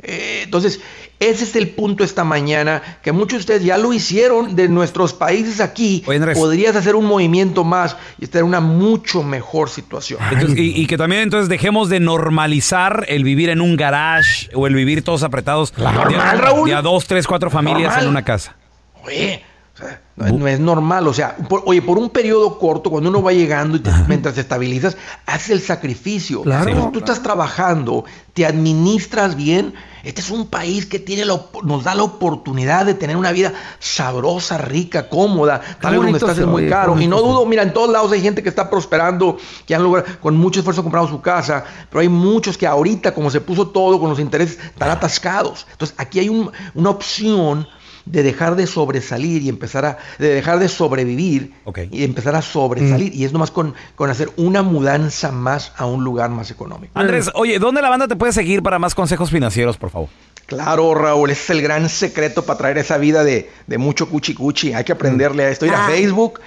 Eh, 0.03 0.41
entonces, 0.43 0.81
ese 1.19 1.43
es 1.45 1.55
el 1.55 1.69
punto 1.69 2.03
esta 2.03 2.23
mañana, 2.23 2.81
que 3.01 3.11
muchos 3.11 3.31
de 3.31 3.39
ustedes 3.39 3.63
ya 3.63 3.77
lo 3.77 3.93
hicieron 3.93 4.55
de 4.55 4.67
nuestros 4.67 5.13
países 5.13 5.59
aquí. 5.61 6.03
Oye, 6.05 6.17
Andrés. 6.17 6.37
Podrías 6.37 6.75
hacer 6.75 6.95
un 6.95 7.05
movimiento 7.05 7.63
más 7.63 7.95
y 8.19 8.25
estar 8.25 8.41
en 8.41 8.47
una 8.47 8.59
mucho 8.59 9.23
mejor 9.23 9.69
situación. 9.69 10.19
Entonces, 10.31 10.57
y, 10.59 10.79
y 10.81 10.87
que 10.87 10.97
también 10.97 11.21
entonces 11.21 11.49
dejemos 11.49 11.89
de 11.89 11.99
normalizar 11.99 13.05
el 13.07 13.23
vivir 13.23 13.49
en 13.49 13.61
un 13.61 13.75
garage 13.77 14.49
o 14.53 14.67
el 14.67 14.75
vivir 14.75 15.03
todos 15.03 15.23
apretados 15.23 15.73
de, 15.75 15.83
Normal, 15.83 16.39
Raúl. 16.39 16.69
de 16.69 16.75
a 16.75 16.81
dos, 16.81 17.07
tres, 17.07 17.25
cuatro 17.27 17.49
familias 17.49 17.89
Normal. 17.89 18.03
en 18.03 18.09
una 18.09 18.23
casa. 18.25 18.55
Oye, 19.03 19.43
o 19.75 19.77
sea, 19.77 20.01
no, 20.15 20.25
es- 20.25 20.33
no 20.33 20.47
es 20.47 20.59
normal. 20.59 21.05
O 21.07 21.13
sea, 21.13 21.35
por- 21.35 21.63
oye, 21.65 21.81
por 21.81 21.97
un 21.97 22.09
periodo 22.09 22.57
corto, 22.57 22.89
cuando 22.89 23.09
uno 23.09 23.21
va 23.21 23.33
llegando 23.33 23.75
y 23.75 23.81
te- 23.81 23.91
mientras 24.07 24.35
te 24.35 24.41
estabilizas, 24.41 24.95
haces 25.25 25.49
el 25.49 25.61
sacrificio. 25.61 26.43
Claro. 26.43 26.63
Cuando 26.71 26.91
tú 26.91 26.99
estás 26.99 27.21
trabajando, 27.21 28.05
te 28.33 28.45
administras 28.45 29.35
bien. 29.35 29.73
Este 30.03 30.21
es 30.21 30.29
un 30.29 30.47
país 30.47 30.85
que 30.85 30.99
tiene 30.99 31.25
la 31.25 31.41
nos 31.63 31.83
da 31.83 31.95
la 31.95 32.03
oportunidad 32.03 32.85
de 32.85 32.93
tener 32.93 33.17
una 33.17 33.31
vida 33.31 33.53
sabrosa, 33.79 34.57
rica, 34.57 35.09
cómoda. 35.09 35.59
Tal 35.81 35.91
vez 35.93 36.01
donde 36.01 36.17
estás 36.19 36.37
es 36.37 36.45
muy 36.45 36.61
oye, 36.63 36.69
caro. 36.69 36.99
Y 36.99 37.07
no 37.07 37.21
dudo, 37.21 37.45
mira, 37.45 37.63
en 37.63 37.73
todos 37.73 37.89
lados 37.89 38.11
hay 38.11 38.21
gente 38.21 38.43
que 38.43 38.49
está 38.49 38.69
prosperando, 38.69 39.37
que 39.65 39.73
han 39.75 39.83
logrado, 39.83 40.07
con 40.21 40.37
mucho 40.37 40.59
esfuerzo 40.59 40.83
comprado 40.83 41.07
su 41.07 41.21
casa, 41.21 41.63
pero 41.89 42.01
hay 42.01 42.09
muchos 42.09 42.57
que 42.57 42.67
ahorita, 42.67 43.13
como 43.13 43.29
se 43.29 43.41
puso 43.41 43.67
todo 43.67 43.99
con 43.99 44.09
los 44.09 44.19
intereses, 44.19 44.57
están 44.59 44.89
atascados. 44.89 45.65
Entonces, 45.71 45.95
aquí 45.99 46.19
hay 46.19 46.29
un- 46.29 46.51
una 46.75 46.89
opción 46.91 47.67
de 48.05 48.23
dejar 48.23 48.55
de 48.55 48.67
sobresalir 48.67 49.41
y 49.41 49.49
empezar 49.49 49.85
a, 49.85 49.97
de 50.19 50.29
dejar 50.29 50.59
de 50.59 50.69
sobrevivir 50.69 51.53
Ok. 51.65 51.79
y 51.91 52.03
empezar 52.03 52.35
a 52.35 52.41
sobresalir. 52.41 53.13
Y 53.15 53.25
es 53.25 53.33
nomás 53.33 53.51
con, 53.51 53.73
con 53.95 54.09
hacer 54.09 54.29
una 54.37 54.61
mudanza 54.61 55.31
más 55.31 55.71
a 55.77 55.85
un 55.85 56.03
lugar 56.03 56.29
más 56.29 56.51
económico. 56.51 56.91
Andrés, 56.97 57.31
oye, 57.33 57.57
¿dónde 57.59 57.81
la 57.81 57.89
banda 57.89 58.07
te 58.07 58.15
puede 58.15 58.31
seguir 58.33 58.61
para 58.61 58.77
más 58.79 58.93
consejos 58.95 59.31
financieros, 59.31 59.77
por 59.77 59.89
favor? 59.89 60.09
Claro, 60.45 60.93
Raúl, 60.93 61.31
ese 61.31 61.41
es 61.41 61.49
el 61.49 61.61
gran 61.63 61.89
secreto 61.89 62.45
para 62.45 62.59
traer 62.59 62.77
esa 62.77 62.97
vida 62.97 63.23
de, 63.23 63.49
de 63.65 63.77
mucho 63.79 64.07
cuchi 64.07 64.35
cuchi. 64.35 64.73
Hay 64.73 64.83
que 64.83 64.91
aprenderle 64.91 65.43
a 65.45 65.49
esto. 65.49 65.65
Ir 65.65 65.73
a 65.73 65.87
Facebook, 65.87 66.39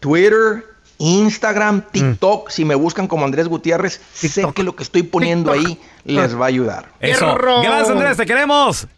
Twitter, 0.00 0.64
Instagram, 0.98 1.82
TikTok. 1.92 2.50
Si 2.50 2.64
me 2.64 2.74
buscan 2.74 3.06
como 3.06 3.24
Andrés 3.24 3.46
Gutiérrez, 3.46 4.00
sé 4.12 4.44
que 4.52 4.64
lo 4.64 4.74
que 4.74 4.82
estoy 4.82 5.04
poniendo 5.04 5.52
ahí 5.52 5.78
les 6.04 6.36
va 6.36 6.46
a 6.46 6.48
ayudar. 6.48 6.86
Eso. 6.98 7.36
Gracias, 7.62 7.90
Andrés, 7.90 8.16
te 8.16 8.26
queremos. 8.26 8.88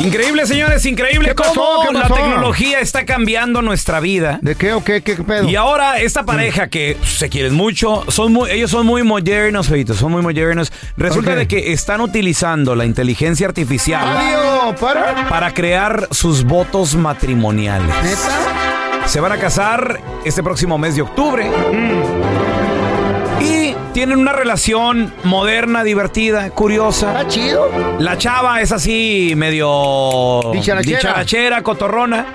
Increíble, 0.00 0.46
señores, 0.46 0.84
increíble 0.86 1.34
cómo 1.34 1.84
¿Qué 1.86 1.92
la 1.92 2.08
tecnología 2.08 2.80
está 2.80 3.04
cambiando 3.04 3.60
nuestra 3.60 4.00
vida. 4.00 4.38
¿De 4.40 4.54
qué 4.54 4.72
o 4.72 4.82
qué? 4.82 5.02
¿Qué 5.02 5.14
pedo? 5.16 5.48
Y 5.48 5.56
ahora 5.56 5.98
esta 5.98 6.24
pareja 6.24 6.68
que 6.68 6.96
se 7.04 7.28
quieren 7.28 7.54
mucho, 7.54 8.04
son 8.08 8.32
muy, 8.32 8.50
ellos 8.50 8.70
son 8.70 8.86
muy 8.86 9.02
modernos, 9.02 9.68
feitos, 9.68 9.98
son 9.98 10.12
muy 10.12 10.22
modernos. 10.22 10.72
Resulta 10.96 11.34
de 11.34 11.46
que 11.46 11.72
están 11.72 12.00
utilizando 12.00 12.74
la 12.74 12.86
inteligencia 12.86 13.46
artificial 13.46 14.16
Adiós, 14.16 14.80
para. 14.80 15.28
para 15.28 15.52
crear 15.52 16.08
sus 16.10 16.44
votos 16.44 16.94
matrimoniales. 16.94 17.94
¿Neta? 18.02 19.06
Se 19.06 19.20
van 19.20 19.32
a 19.32 19.38
casar 19.38 20.00
este 20.24 20.42
próximo 20.42 20.78
mes 20.78 20.96
de 20.96 21.02
octubre. 21.02 21.46
Y 21.46 22.19
tienen 23.92 24.18
una 24.18 24.32
relación 24.32 25.12
moderna, 25.24 25.82
divertida, 25.84 26.50
curiosa. 26.50 27.12
Está 27.12 27.28
chido. 27.28 27.68
La 27.98 28.16
chava 28.18 28.60
es 28.60 28.72
así 28.72 29.34
medio 29.36 30.40
Dicharachera. 30.52 30.98
dicharachera, 30.98 31.62
cotorrona. 31.62 32.26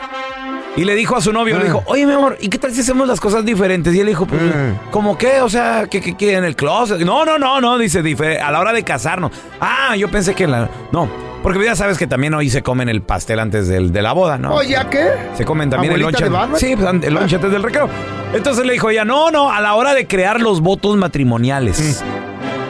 Y 0.77 0.83
le 0.83 0.93
dijo 0.95 1.15
a 1.15 1.21
su 1.21 1.31
novio, 1.31 1.55
le 1.55 1.61
Ah. 1.61 1.65
dijo, 1.65 1.83
oye 1.85 2.05
mi 2.05 2.11
amor, 2.11 2.37
¿y 2.41 2.49
qué 2.49 2.57
tal 2.57 2.73
si 2.73 2.81
hacemos 2.81 3.07
las 3.07 3.21
cosas 3.21 3.45
diferentes? 3.45 3.93
Y 3.95 4.01
él 4.01 4.07
dijo, 4.07 4.25
pues, 4.25 4.41
Ah. 4.53 4.73
¿cómo 4.91 5.17
qué? 5.17 5.39
O 5.39 5.47
sea, 5.47 5.87
¿qué, 5.89 6.01
qué, 6.01 6.17
qué, 6.17 6.33
en 6.35 6.43
el 6.43 6.57
closet? 6.57 6.99
No, 6.99 7.23
no, 7.23 7.39
no, 7.39 7.61
no, 7.61 7.77
dice, 7.77 7.99
a 8.41 8.51
la 8.51 8.59
hora 8.59 8.73
de 8.73 8.83
casarnos. 8.83 9.31
Ah, 9.61 9.95
yo 9.95 10.09
pensé 10.11 10.35
que 10.35 10.47
la... 10.47 10.69
No, 10.91 11.07
porque 11.41 11.63
ya 11.63 11.77
sabes 11.77 11.97
que 11.97 12.07
también 12.07 12.33
hoy 12.33 12.49
se 12.49 12.61
comen 12.61 12.89
el 12.89 13.01
pastel 13.01 13.39
antes 13.39 13.69
del- 13.69 13.93
de 13.93 14.01
la 14.01 14.11
boda, 14.11 14.37
¿no? 14.37 14.53
Oye, 14.53 14.75
¿a 14.75 14.89
qué? 14.89 15.07
Se 15.37 15.45
comen 15.45 15.69
también 15.69 15.93
el 15.93 16.01
¿Abuelita 16.01 16.25
lonche. 16.27 16.57
Sí, 16.59 16.75
pues, 16.75 16.93
el 17.03 17.13
lonche 17.13 17.35
antes 17.37 17.51
del 17.51 17.63
recreo. 17.63 17.87
Entonces 18.35 18.65
le 18.65 18.73
dijo 18.73 18.89
ella, 18.89 19.05
no, 19.05 19.31
no, 19.31 19.51
a 19.51 19.61
la 19.61 19.75
hora 19.75 19.93
de 19.93 20.07
crear 20.07 20.41
los 20.41 20.61
votos 20.61 20.97
matrimoniales. 20.97 22.03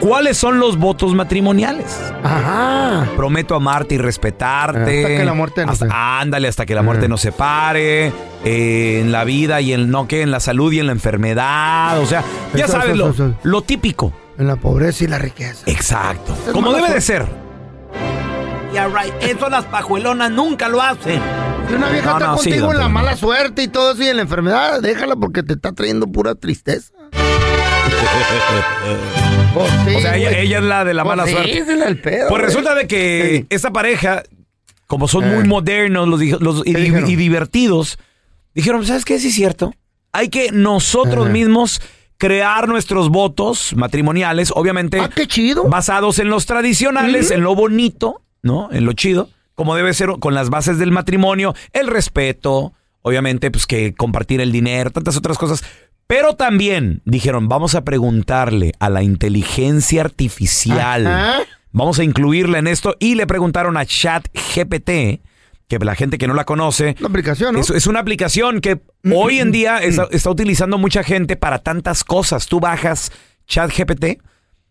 ¿Cuáles 0.00 0.36
son 0.36 0.60
los 0.60 0.76
votos 0.78 1.14
matrimoniales? 1.14 1.86
Ajá. 2.22 3.06
Prometo 3.16 3.54
amarte 3.54 3.94
y 3.96 3.98
respetarte. 3.98 5.04
Hasta 5.04 5.16
que 5.16 5.24
la 5.24 5.32
muerte 5.34 5.62
nos 5.66 5.72
Hasta- 5.72 5.86
separe. 5.86 6.20
Ándale, 6.22 6.48
hasta 6.48 6.66
que 6.66 6.74
la 6.74 6.82
muerte 6.82 7.06
Ah. 7.06 7.08
nos 7.08 7.20
separe. 7.20 8.12
eh, 8.44 9.00
en 9.00 9.10
la 9.10 9.24
vida 9.24 9.60
y 9.60 9.72
en 9.72 9.90
no 9.90 10.06
que 10.06 10.22
en 10.22 10.30
la 10.30 10.38
salud 10.38 10.70
y 10.70 10.78
en 10.78 10.86
la 10.86 10.92
enfermedad. 10.92 11.98
O 12.00 12.06
sea, 12.06 12.22
ya 12.54 12.66
Eso, 12.66 12.74
sabes 12.74 12.90
eso, 12.90 12.96
lo, 12.96 13.10
eso. 13.10 13.34
lo 13.42 13.62
típico. 13.62 14.12
En 14.38 14.46
la 14.46 14.54
pobreza 14.54 15.02
y 15.02 15.06
la 15.08 15.18
riqueza. 15.18 15.64
Exacto. 15.66 16.36
Es 16.46 16.52
Como 16.52 16.72
debe 16.72 16.90
de 16.92 17.00
ser. 17.00 17.26
Yeah, 18.72 18.86
right. 18.88 19.12
Eso 19.20 19.48
las 19.48 19.64
pajuelonas 19.64 20.30
nunca 20.30 20.68
lo 20.68 20.80
hacen. 20.80 21.20
Si 21.68 21.74
una 21.74 21.90
vieja 21.90 22.10
No, 22.10 22.16
está 22.18 22.26
no, 22.28 22.36
contigo 22.36 22.72
en 22.72 22.78
la 22.78 22.88
mala 22.88 23.16
suerte 23.16 23.62
y 23.64 23.68
todo 23.68 23.92
eso 23.92 24.02
y 24.02 24.06
en 24.08 24.16
la 24.16 24.22
enfermedad, 24.22 24.80
déjala 24.80 25.16
porque 25.16 25.42
te 25.42 25.54
está 25.54 25.72
trayendo 25.72 26.06
pura 26.06 26.34
tristeza. 26.34 26.92
Pues 29.54 29.70
sí, 29.86 29.94
O 29.94 30.00
sea, 30.00 30.16
ella, 30.16 30.58
es 30.58 30.64
la 30.64 30.84
de 30.84 30.92
la 30.92 31.02
Pues 31.02 31.16
mala 31.16 31.24
sí, 31.26 31.32
suerte. 31.32 31.58
ese 31.58 31.74
es 31.74 31.80
el 31.86 31.98
pedo, 32.00 32.28
Pues 32.28 32.42
resulta 32.42 32.74
de 32.74 32.86
que 32.86 33.46
esta 33.48 33.70
pareja, 33.70 34.22
como 34.86 35.08
son 35.08 35.24
Eh. 35.24 35.34
muy 35.34 35.44
modernos 35.48 36.06
los, 36.08 36.20
los- 36.42 36.62
y, 36.66 36.74
divertidos, 36.74 37.98
dijeron, 38.54 38.84
¿sabes 38.84 39.06
qué? 39.06 39.18
Sí 39.18 39.28
es 39.28 39.34
cierto. 39.34 39.72
Hay 40.12 40.28
que 40.28 40.50
nosotros 40.52 41.24
Ajá. 41.24 41.32
mismos 41.32 41.80
crear 42.18 42.68
nuestros 42.68 43.08
votos 43.08 43.72
matrimoniales, 43.74 44.52
obviamente 44.54 45.00
Ah, 45.00 45.08
qué 45.14 45.26
chido. 45.26 45.64
basados 45.70 46.18
en 46.18 46.28
los 46.28 46.44
tradicionales, 46.44 47.30
en 47.30 47.40
lo 47.42 47.54
bonito, 47.54 48.20
¿no? 48.42 48.68
En 48.72 48.84
lo 48.84 48.92
chido, 48.92 49.30
como 49.56 49.74
debe 49.74 49.92
ser 49.94 50.10
con 50.20 50.34
las 50.34 50.50
bases 50.50 50.78
del 50.78 50.92
matrimonio, 50.92 51.54
el 51.72 51.88
respeto, 51.88 52.74
obviamente, 53.02 53.50
pues 53.50 53.66
que 53.66 53.94
compartir 53.94 54.40
el 54.40 54.52
dinero, 54.52 54.90
tantas 54.90 55.16
otras 55.16 55.38
cosas. 55.38 55.64
Pero 56.06 56.36
también 56.36 57.02
dijeron, 57.04 57.48
vamos 57.48 57.74
a 57.74 57.82
preguntarle 57.82 58.72
a 58.78 58.88
la 58.90 59.02
inteligencia 59.02 60.02
artificial. 60.02 61.06
Ajá. 61.06 61.42
Vamos 61.72 61.98
a 61.98 62.04
incluirla 62.04 62.58
en 62.58 62.68
esto. 62.68 62.96
Y 63.00 63.16
le 63.16 63.26
preguntaron 63.26 63.76
a 63.76 63.84
ChatGPT, 63.84 65.20
que 65.68 65.78
la 65.80 65.94
gente 65.94 66.16
que 66.16 66.28
no 66.28 66.34
la 66.34 66.44
conoce, 66.44 66.94
Una 67.00 67.08
aplicación, 67.08 67.54
¿no? 67.54 67.60
es, 67.60 67.70
es 67.70 67.86
una 67.86 67.98
aplicación 68.00 68.60
que 68.60 68.80
hoy 69.12 69.40
en 69.40 69.50
día 69.50 69.78
está, 69.78 70.06
está 70.10 70.30
utilizando 70.30 70.78
mucha 70.78 71.02
gente 71.02 71.36
para 71.36 71.58
tantas 71.58 72.04
cosas. 72.04 72.46
Tú 72.46 72.60
bajas 72.60 73.10
ChatGPT 73.48 74.22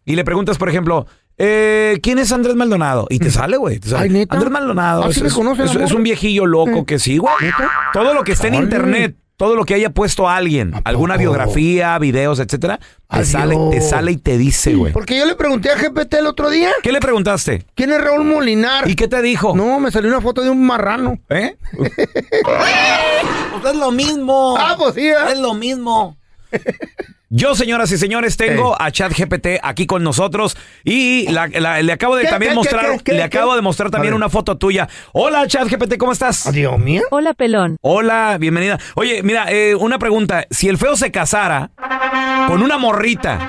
y 0.05 0.15
le 0.15 0.23
preguntas, 0.23 0.57
por 0.57 0.69
ejemplo, 0.69 1.05
eh, 1.37 1.99
¿quién 2.01 2.19
es 2.19 2.31
Andrés 2.31 2.55
Maldonado? 2.55 3.07
Y 3.09 3.19
te 3.19 3.31
sale, 3.31 3.57
güey. 3.57 3.79
te 3.79 3.89
sale. 3.89 4.03
Ay, 4.03 4.09
¿neta? 4.09 4.35
Andrés 4.35 4.51
Maldonado. 4.51 5.03
¿Ah, 5.03 5.09
es, 5.09 5.17
es- 5.17 5.33
conoce 5.33 5.63
es- 5.63 5.75
es 5.75 5.91
un 5.91 6.03
viejillo 6.03 6.45
loco 6.45 6.85
que 6.85 6.99
sí, 6.99 7.17
güey. 7.17 7.33
Todo 7.93 8.13
lo 8.13 8.23
que 8.23 8.33
esté 8.33 8.47
en 8.47 8.55
internet, 8.55 9.15
todo 9.37 9.55
lo 9.57 9.65
que 9.65 9.73
haya 9.73 9.89
puesto 9.89 10.29
alguien, 10.29 10.73
¿A 10.73 10.79
alguna 10.85 11.15
poco? 11.15 11.19
biografía, 11.23 11.99
videos, 11.99 12.39
etcétera, 12.39 12.77
te 12.77 12.85
Adiós. 13.09 13.27
sale, 13.27 13.57
te 13.69 13.81
sale 13.81 14.11
y 14.13 14.17
te 14.17 14.37
dice, 14.37 14.75
güey. 14.75 14.93
Porque 14.93 15.17
yo 15.17 15.25
le 15.25 15.35
pregunté 15.35 15.69
a 15.71 15.75
GPT 15.75 16.13
el 16.19 16.27
otro 16.27 16.49
día, 16.49 16.69
¿Qué 16.81 16.93
le 16.93 17.01
preguntaste? 17.01 17.65
¿quién 17.75 17.91
es 17.91 18.01
Raúl 18.01 18.23
Molinar? 18.23 18.89
¿Y 18.89 18.95
qué 18.95 19.09
te 19.09 19.21
dijo? 19.21 19.53
No, 19.53 19.81
me 19.81 19.91
salió 19.91 20.09
una 20.09 20.21
foto 20.21 20.41
de 20.41 20.49
un 20.49 20.65
marrano. 20.65 21.19
¿Eh? 21.29 21.57
pues 21.73 21.91
es 23.73 23.75
lo 23.75 23.91
mismo. 23.91 24.55
Ah, 24.57 24.75
pues 24.77 24.95
sí, 24.95 25.01
¿eh? 25.07 25.15
Es 25.31 25.39
lo 25.39 25.53
mismo. 25.53 26.17
Yo, 27.29 27.55
señoras 27.55 27.91
y 27.91 27.97
señores, 27.97 28.37
tengo 28.37 28.79
a 28.79 28.91
ChatGPT 28.91 29.47
aquí 29.61 29.85
con 29.87 30.03
nosotros 30.03 30.55
y 30.83 31.27
la- 31.31 31.47
la- 31.47 31.81
le 31.81 31.91
acabo 31.91 32.15
de 32.15 32.23
¿Qué, 32.23 32.29
también 32.29 32.51
qué, 32.51 32.55
mostrar, 32.55 32.91
qué, 32.97 33.03
qué, 33.03 33.11
le 33.13 33.17
qué? 33.17 33.23
acabo 33.23 33.55
de 33.55 33.61
mostrar 33.61 33.89
también 33.89 34.13
una 34.13 34.29
foto 34.29 34.57
tuya. 34.57 34.87
Hola, 35.11 35.45
ChatGPT, 35.47 35.97
¿cómo 35.97 36.11
estás? 36.11 36.45
Adiós 36.47 36.77
mío. 36.79 37.01
Hola, 37.11 37.33
pelón. 37.33 37.77
Hola, 37.81 38.37
bienvenida. 38.39 38.79
Oye, 38.95 39.21
mira, 39.23 39.51
eh, 39.51 39.75
una 39.75 39.97
pregunta. 39.99 40.45
Si 40.51 40.69
el 40.69 40.77
feo 40.77 40.95
se 40.95 41.11
casara 41.11 41.71
con 42.47 42.61
una 42.61 42.77
morrita, 42.77 43.39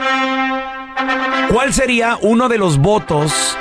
¿cuál 1.52 1.72
sería 1.72 2.18
uno 2.22 2.48
de 2.48 2.58
los 2.58 2.78
votos 2.78 3.56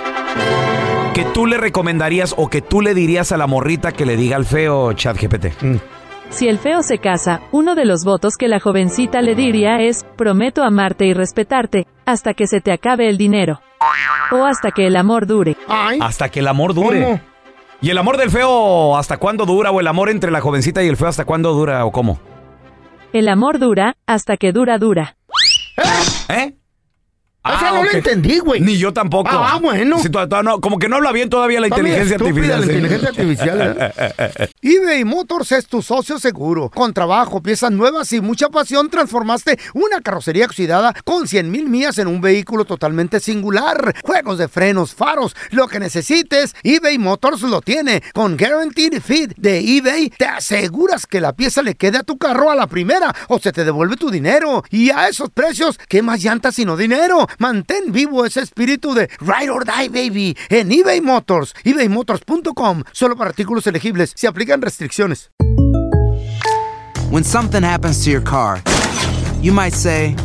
que 1.13 1.23
tú 1.25 1.45
le 1.45 1.57
recomendarías 1.57 2.33
o 2.37 2.49
que 2.49 2.61
tú 2.61 2.81
le 2.81 2.93
dirías 2.93 3.31
a 3.31 3.37
la 3.37 3.47
morrita 3.47 3.91
que 3.91 4.05
le 4.05 4.15
diga 4.17 4.37
al 4.37 4.45
feo 4.45 4.93
ChatGPT? 4.93 5.47
Si 6.29 6.47
el 6.49 6.57
feo 6.59 6.81
se 6.81 6.97
casa, 6.97 7.41
uno 7.51 7.75
de 7.75 7.85
los 7.85 8.03
votos 8.03 8.35
que 8.37 8.47
la 8.47 8.59
jovencita 8.59 9.21
le 9.21 9.35
diría 9.35 9.77
es, 9.79 10.03
prometo 10.17 10.63
amarte 10.63 11.05
y 11.05 11.13
respetarte, 11.13 11.87
hasta 12.05 12.33
que 12.33 12.47
se 12.47 12.59
te 12.61 12.71
acabe 12.71 13.07
el 13.07 13.17
dinero. 13.17 13.61
O 14.31 14.43
hasta 14.45 14.71
que 14.71 14.87
el 14.87 14.95
amor 14.97 15.27
dure. 15.27 15.55
Ay, 15.67 15.99
Hasta 16.01 16.29
que 16.29 16.39
el 16.39 16.47
amor 16.47 16.73
dure. 16.73 17.03
¿cómo? 17.03 17.21
¿Y 17.81 17.89
el 17.89 17.97
amor 17.97 18.17
del 18.17 18.31
feo 18.31 18.97
hasta 18.97 19.17
cuándo 19.17 19.45
dura? 19.45 19.71
¿O 19.71 19.79
el 19.79 19.87
amor 19.87 20.09
entre 20.09 20.31
la 20.31 20.41
jovencita 20.41 20.83
y 20.83 20.87
el 20.87 20.97
feo 20.97 21.07
hasta 21.07 21.25
cuándo 21.25 21.53
dura? 21.53 21.85
¿O 21.85 21.91
cómo? 21.91 22.19
El 23.13 23.29
amor 23.29 23.59
dura, 23.59 23.95
hasta 24.07 24.37
que 24.37 24.51
dura 24.51 24.77
dura. 24.77 25.17
¿Eh? 26.29 26.55
O 27.45 27.59
sea, 27.59 27.71
no 27.71 27.79
ok. 27.81 27.85
lo 27.85 27.91
entendí, 27.91 28.39
güey. 28.39 28.61
Ni 28.61 28.77
yo 28.77 28.91
tampoco. 28.93 29.29
Ah, 29.31 29.59
bueno. 29.61 29.99
Sí, 29.99 30.09
todavía 30.09 30.43
no- 30.43 30.59
como 30.61 30.79
que 30.79 30.87
no 30.89 30.95
habla 30.97 31.11
bien 31.11 31.29
todavía 31.29 31.59
la 31.59 31.67
inteligencia 31.67 32.15
artificial. 32.15 32.61
la 32.61 32.65
sí. 32.67 32.71
inteligencia 32.73 33.09
artificial, 33.09 33.93
eBay 34.61 35.03
Motors 35.05 35.51
es 35.51 35.67
tu 35.67 35.81
socio 35.81 36.19
seguro. 36.19 36.69
Con 36.69 36.93
trabajo, 36.93 37.41
piezas 37.41 37.71
nuevas 37.71 38.11
y 38.13 38.21
mucha 38.21 38.49
pasión, 38.49 38.89
transformaste 38.89 39.59
una 39.73 40.01
carrocería 40.01 40.45
oxidada 40.45 40.93
con 41.03 41.27
100 41.27 41.51
mil 41.51 41.69
millas 41.69 41.97
en 41.97 42.07
un 42.07 42.21
vehículo 42.21 42.65
totalmente 42.65 43.19
singular. 43.19 43.95
Juegos 44.03 44.37
de 44.37 44.47
frenos, 44.47 44.93
faros, 44.95 45.35
lo 45.51 45.67
que 45.67 45.79
necesites, 45.79 46.55
eBay 46.63 46.97
Motors 46.97 47.41
lo 47.41 47.61
tiene. 47.61 48.01
Con 48.13 48.37
Guaranteed 48.37 49.01
Fit 49.01 49.33
de 49.37 49.59
eBay, 49.77 50.09
te 50.17 50.25
aseguras 50.25 51.05
que 51.05 51.21
la 51.21 51.33
pieza 51.33 51.61
le 51.61 51.75
quede 51.75 51.97
a 51.99 52.03
tu 52.03 52.17
carro 52.17 52.49
a 52.49 52.55
la 52.55 52.67
primera 52.67 53.13
o 53.29 53.39
se 53.39 53.51
te 53.51 53.63
devuelve 53.65 53.95
tu 53.97 54.09
dinero. 54.09 54.63
Y 54.69 54.89
a 54.89 55.07
esos 55.07 55.29
precios, 55.29 55.79
¿qué 55.87 56.01
más 56.01 56.23
llantas 56.23 56.55
sino 56.55 56.75
dinero? 56.77 57.27
Mantén 57.39 57.91
vivo 57.91 58.25
ese 58.25 58.41
espíritu 58.41 58.93
de 58.93 59.09
Ride 59.19 59.49
or 59.49 59.65
Die, 59.65 59.89
baby, 59.89 60.37
en 60.49 60.71
eBay 60.71 61.01
Motors. 61.01 61.53
ebaymotors.com. 61.63 62.83
Solo 62.91 63.15
para 63.15 63.29
artículos 63.29 63.67
elegibles. 63.67 64.13
Se 64.15 64.27
aplican 64.27 64.61
restricciones. 64.61 65.29
When 67.11 67.23
something 67.23 67.63
happens 67.63 68.03
to 68.03 68.09
your 68.09 68.23
car, 68.23 68.61
you 69.41 69.53
might 69.53 69.73
say, 69.75 70.15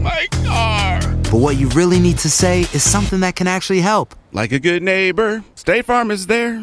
My 0.00 0.26
car. 0.44 1.00
but 1.30 1.38
what 1.38 1.56
you 1.56 1.68
really 1.70 1.98
need 1.98 2.18
to 2.18 2.30
say 2.30 2.60
is 2.72 2.82
something 2.82 3.20
that 3.20 3.34
can 3.36 3.46
actually 3.46 3.80
help. 3.80 4.14
Like 4.32 4.52
a 4.52 4.58
good 4.58 4.82
neighbor, 4.82 5.42
State 5.54 5.86
Farm 5.86 6.10
is 6.10 6.26
there. 6.26 6.62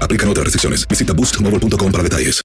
Aplican 0.00 0.28
otras 0.28 0.44
restricciones. 0.44 0.86
Visita 0.88 1.12
boostmobile.com 1.12 1.92
para 1.92 2.02
detalles. 2.02 2.42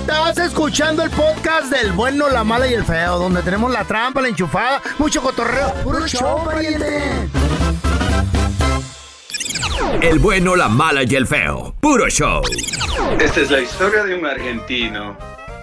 Estás 0.00 0.38
escuchando 0.46 1.02
el 1.02 1.10
podcast 1.10 1.72
del 1.72 1.92
bueno, 1.92 2.28
la 2.28 2.44
mala 2.44 2.66
y 2.68 2.74
el 2.74 2.84
feo, 2.84 3.18
donde 3.18 3.42
tenemos 3.42 3.72
la 3.72 3.84
trampa, 3.84 4.20
la 4.20 4.28
enchufada, 4.28 4.80
mucho 4.98 5.20
cotorreo. 5.20 5.74
¡Puro 5.82 6.06
show, 6.06 6.44
pariente! 6.44 7.28
El 10.02 10.18
bueno, 10.18 10.54
la 10.54 10.68
mala 10.68 11.02
y 11.02 11.14
el 11.14 11.26
feo. 11.26 11.74
Puro 11.80 12.08
show. 12.08 12.42
Esta 13.18 13.40
es 13.40 13.50
la 13.50 13.60
historia 13.60 14.04
de 14.04 14.14
un 14.14 14.26
argentino 14.26 15.16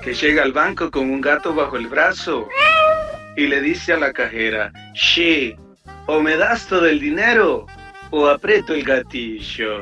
que 0.03 0.13
llega 0.13 0.43
al 0.43 0.51
banco 0.51 0.91
con 0.91 1.09
un 1.09 1.21
gato 1.21 1.53
bajo 1.53 1.77
el 1.77 1.87
brazo 1.87 2.47
y 3.35 3.47
le 3.47 3.61
dice 3.61 3.93
a 3.93 3.97
la 3.97 4.11
cajera, 4.11 4.71
She, 4.93 5.57
o 6.07 6.19
me 6.19 6.35
das 6.35 6.67
todo 6.67 6.87
el 6.87 6.99
dinero 6.99 7.67
o 8.11 8.27
aprieto 8.27 8.73
el 8.73 8.83
gatillo. 8.83 9.81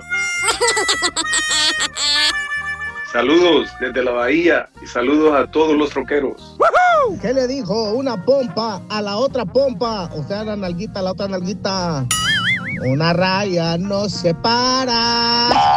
Saludos 3.11 3.69
desde 3.79 4.03
la 4.03 4.11
bahía 4.11 4.67
y 4.83 4.87
saludos 4.87 5.35
a 5.35 5.49
todos 5.49 5.75
los 5.77 5.89
troqueros. 5.89 6.57
¿Qué 7.21 7.33
le 7.33 7.47
dijo 7.47 7.93
una 7.93 8.23
pompa 8.25 8.81
a 8.89 9.01
la 9.01 9.17
otra 9.17 9.45
pompa? 9.45 10.09
O 10.15 10.23
sea, 10.27 10.43
la 10.43 10.55
nalguita 10.55 10.99
a 10.99 11.03
la 11.03 11.11
otra 11.11 11.27
nalguita. 11.27 12.05
Una 12.85 13.13
raya 13.13 13.77
no 13.77 14.09
se 14.09 14.33
para. 14.33 15.49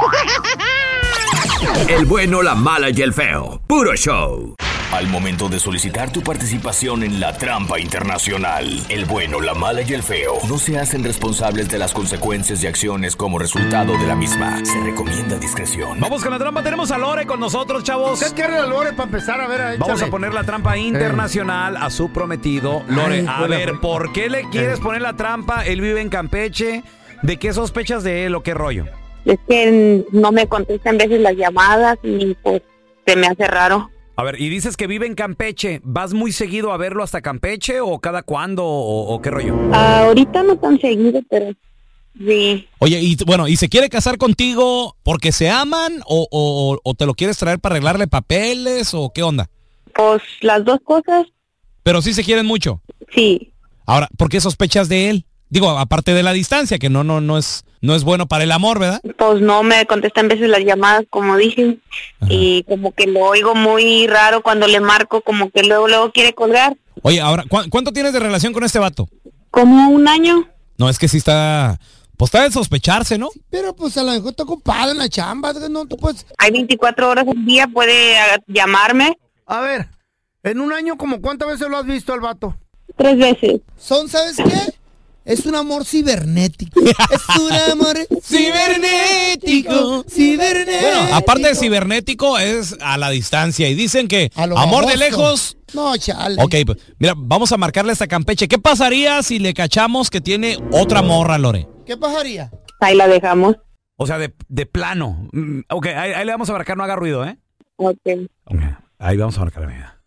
El 1.89 2.07
bueno, 2.07 2.43
la 2.43 2.55
mala 2.55 2.91
y 2.91 3.03
el 3.03 3.13
feo. 3.13 3.61
Puro 3.67 3.95
show. 3.95 4.55
Al 4.93 5.07
momento 5.07 5.51
de 5.51 5.61
solicitar 5.61 6.11
tu 6.11 6.23
participación 6.23 7.03
en 7.03 7.21
la 7.21 7.37
trampa 7.37 7.79
internacional, 7.79 8.67
el 8.89 9.05
bueno, 9.05 9.39
la 9.39 9.53
mala 9.53 9.83
y 9.83 9.93
el 9.93 10.03
feo 10.03 10.39
no 10.49 10.57
se 10.57 10.79
hacen 10.79 11.05
responsables 11.05 11.69
de 11.69 11.79
las 11.79 11.93
consecuencias 11.93 12.65
y 12.65 12.67
acciones 12.67 13.15
como 13.15 13.39
resultado 13.39 13.99
de 13.99 14.07
la 14.07 14.17
misma. 14.17 14.65
Se 14.65 14.81
recomienda 14.81 15.37
discreción. 15.37 16.01
Vamos 16.01 16.23
con 16.23 16.33
la 16.33 16.39
trampa. 16.39 16.63
Tenemos 16.63 16.91
a 16.91 16.97
Lore 16.97 17.27
con 17.27 17.39
nosotros, 17.39 17.85
chavos. 17.85 18.19
¿Qué 18.19 18.35
quiere 18.35 18.55
la 18.55 18.67
Lore 18.67 18.93
para 18.95 19.05
empezar? 19.05 19.39
A 19.43 19.47
ver, 19.47 19.61
échale. 19.61 19.77
Vamos 19.79 20.03
a 20.03 20.07
poner 20.07 20.33
la 20.33 20.45
trampa 20.45 20.79
internacional 20.79 21.77
a 21.77 21.91
su 21.91 22.11
prometido. 22.11 22.83
Lore, 22.89 23.21
Ay, 23.21 23.27
a 23.29 23.47
ver. 23.47 23.79
¿por 23.81 24.13
qué 24.15 24.31
le 24.31 24.49
quieres 24.49 24.81
poner 24.81 25.03
la 25.03 25.15
trampa? 25.15 25.67
Él 25.67 25.83
vive 25.83 26.01
en 26.01 26.09
Campeche. 26.09 26.83
¿De 27.23 27.37
qué 27.37 27.53
sospechas 27.53 28.05
de 28.05 28.25
él 28.25 28.35
o 28.35 28.43
qué 28.43 28.55
rollo? 28.55 28.87
Es 29.27 29.39
que 29.47 30.07
no 30.13 30.33
me 30.33 30.47
contestan 30.47 30.97
veces 30.97 31.21
las 31.21 31.37
llamadas 31.37 31.99
y 32.03 32.35
pues 32.43 32.63
se 33.07 33.17
me 33.17 33.27
hace 33.27 33.47
raro. 33.47 33.91
A 34.19 34.25
ver, 34.25 34.41
y 34.41 34.49
dices 34.49 34.77
que 34.77 34.89
vive 34.89 35.07
en 35.07 35.15
Campeche. 35.15 35.81
¿Vas 35.85 36.13
muy 36.13 36.33
seguido 36.33 36.73
a 36.73 36.77
verlo 36.77 37.05
hasta 37.05 37.21
Campeche 37.23 37.81
o 37.81 38.01
cada 38.01 38.25
cuándo 38.25 38.65
o, 38.65 39.15
o 39.15 39.23
qué 39.23 39.31
rollo? 39.31 39.55
Ah, 39.73 40.01
ahorita 40.09 40.43
no 40.43 40.57
tan 40.57 40.77
seguido, 40.81 41.21
pero 41.31 41.53
sí. 42.19 42.67
Oye, 42.81 43.01
y 43.01 43.17
bueno, 43.25 43.47
¿y 43.47 43.55
se 43.55 43.69
quiere 43.69 43.89
casar 43.89 44.19
contigo 44.19 44.97
porque 45.05 45.31
se 45.31 45.49
aman 45.49 46.01
o, 46.05 46.27
o- 46.33 46.81
o 46.83 46.95
te 46.95 47.07
lo 47.07 47.15
quieres 47.15 47.39
traer 47.39 47.61
para 47.61 47.75
arreglarle 47.77 48.09
papeles 48.09 48.93
o 48.93 49.13
qué 49.15 49.23
onda? 49.23 49.49
Pues 49.95 50.21
las 50.41 50.65
dos 50.65 50.81
cosas, 50.83 51.27
Pero 51.85 52.03
sí 52.03 52.13
se 52.13 52.25
quieren 52.25 52.45
mucho. 52.45 52.83
sí. 53.15 53.53
Ahora, 53.87 54.09
¿por 54.19 54.29
qué 54.31 54.41
sospechas 54.41 54.89
de 54.89 55.11
él? 55.11 55.27
Digo, 55.51 55.71
aparte 55.71 56.13
de 56.13 56.23
la 56.23 56.33
distancia, 56.33 56.79
que 56.79 56.91
no, 56.91 57.05
no, 57.05 57.21
no 57.21 57.39
es, 57.39 57.65
no 57.81 57.95
es 57.95 58.05
bueno 58.05 58.27
para 58.27 58.45
el 58.45 58.53
amor, 58.53 58.79
¿verdad? 58.79 59.01
Pues 59.17 59.41
no 59.41 59.63
me 59.63 59.87
contestan 59.87 60.29
veces 60.29 60.49
las 60.49 60.61
llamadas, 60.65 61.05
como 61.09 61.37
dije, 61.37 61.79
y 62.29 62.65
como 62.65 62.93
que 62.93 63.07
lo 63.07 63.21
oigo 63.21 63.55
muy 63.55 64.07
raro 64.07 64.43
cuando 64.43 64.67
le 64.67 64.81
marco, 64.81 65.23
como 65.23 65.51
que 65.51 65.63
luego 65.63 65.89
luego 65.89 66.13
quiere 66.13 66.35
colgar. 66.35 66.77
Oye, 67.03 67.21
ahora, 67.21 67.45
¿cu- 67.49 67.69
¿cuánto 67.71 67.93
tienes 67.93 68.13
de 68.13 68.21
relación 68.21 68.53
con 68.53 68.65
este 68.65 68.79
vato? 68.79 69.09
Como 69.51 69.89
un 69.91 70.07
año. 70.09 70.47
No, 70.77 70.89
es 70.89 70.99
que 70.99 71.09
sí 71.09 71.17
está, 71.17 71.79
pues 72.17 72.29
está 72.29 72.43
de 72.43 72.51
sospecharse, 72.51 73.17
¿no? 73.17 73.31
Pero 73.49 73.75
pues 73.75 73.97
a 73.97 74.03
lo 74.03 74.13
mejor 74.13 74.31
está 74.31 74.43
ocupado 74.43 74.93
en 74.93 74.99
la 74.99 75.09
chamba, 75.09 75.53
no 75.71 75.87
tú 75.87 75.97
puedes... 75.97 76.27
Hay 76.37 76.51
24 76.51 77.09
horas 77.09 77.27
al 77.27 77.45
día, 77.47 77.67
puede 77.69 78.19
ah, 78.19 78.39
llamarme. 78.49 79.17
A 79.47 79.61
ver, 79.61 79.89
en 80.43 80.61
un 80.61 80.73
año, 80.73 80.97
como 80.99 81.21
cuántas 81.21 81.49
veces 81.49 81.69
lo 81.69 81.79
has 81.79 81.87
visto 81.87 82.13
al 82.13 82.21
vato? 82.21 82.55
Tres 82.97 83.17
veces. 83.17 83.61
Son, 83.79 84.09
¿sabes 84.09 84.37
qué? 84.37 84.75
Es 85.29 85.45
un 85.45 85.55
amor 85.55 85.85
cibernético. 85.85 86.81
es 86.81 87.39
un 87.39 87.53
amor 87.53 87.99
cibernético. 88.23 90.05
Cibernético. 90.09 90.81
Bueno, 90.81 91.15
aparte 91.15 91.49
de 91.49 91.55
cibernético, 91.55 92.39
es 92.39 92.75
a 92.81 92.97
la 92.97 93.11
distancia. 93.11 93.69
Y 93.69 93.75
dicen 93.75 94.09
que 94.09 94.31
amor 94.35 94.87
de 94.87 94.97
lejos. 94.97 95.59
No, 95.75 95.95
chale. 95.99 96.43
Ok, 96.43 96.55
pues, 96.65 96.79
mira, 96.99 97.13
vamos 97.15 97.53
a 97.53 97.59
marcarle 97.59 97.93
esta 97.93 98.07
Campeche. 98.07 98.49
¿Qué 98.49 98.59
pasaría 98.59 99.23
si 99.23 99.39
le 99.39 99.53
cachamos 99.53 100.09
que 100.09 100.23
tiene 100.23 100.57
otra 100.73 101.03
morra, 101.03 101.37
Lore? 101.37 101.69
¿Qué 101.85 101.99
pasaría? 101.99 102.51
Ahí 102.81 102.97
la 102.97 103.07
dejamos. 103.07 103.57
O 103.97 104.07
sea, 104.07 104.17
de, 104.17 104.33
de 104.49 104.65
plano. 104.65 105.29
Mm, 105.33 105.61
ok, 105.69 105.87
ahí, 105.89 106.13
ahí 106.13 106.25
le 106.25 106.33
vamos 106.33 106.49
a 106.49 106.55
marcar, 106.55 106.77
no 106.79 106.85
haga 106.85 106.97
ruido, 106.97 107.27
¿eh? 107.27 107.37
Ok. 107.77 107.99
Ahí 108.99 109.17
vamos 109.19 109.37
a 109.37 109.41
marcar, 109.41 109.67
mira. 109.67 110.01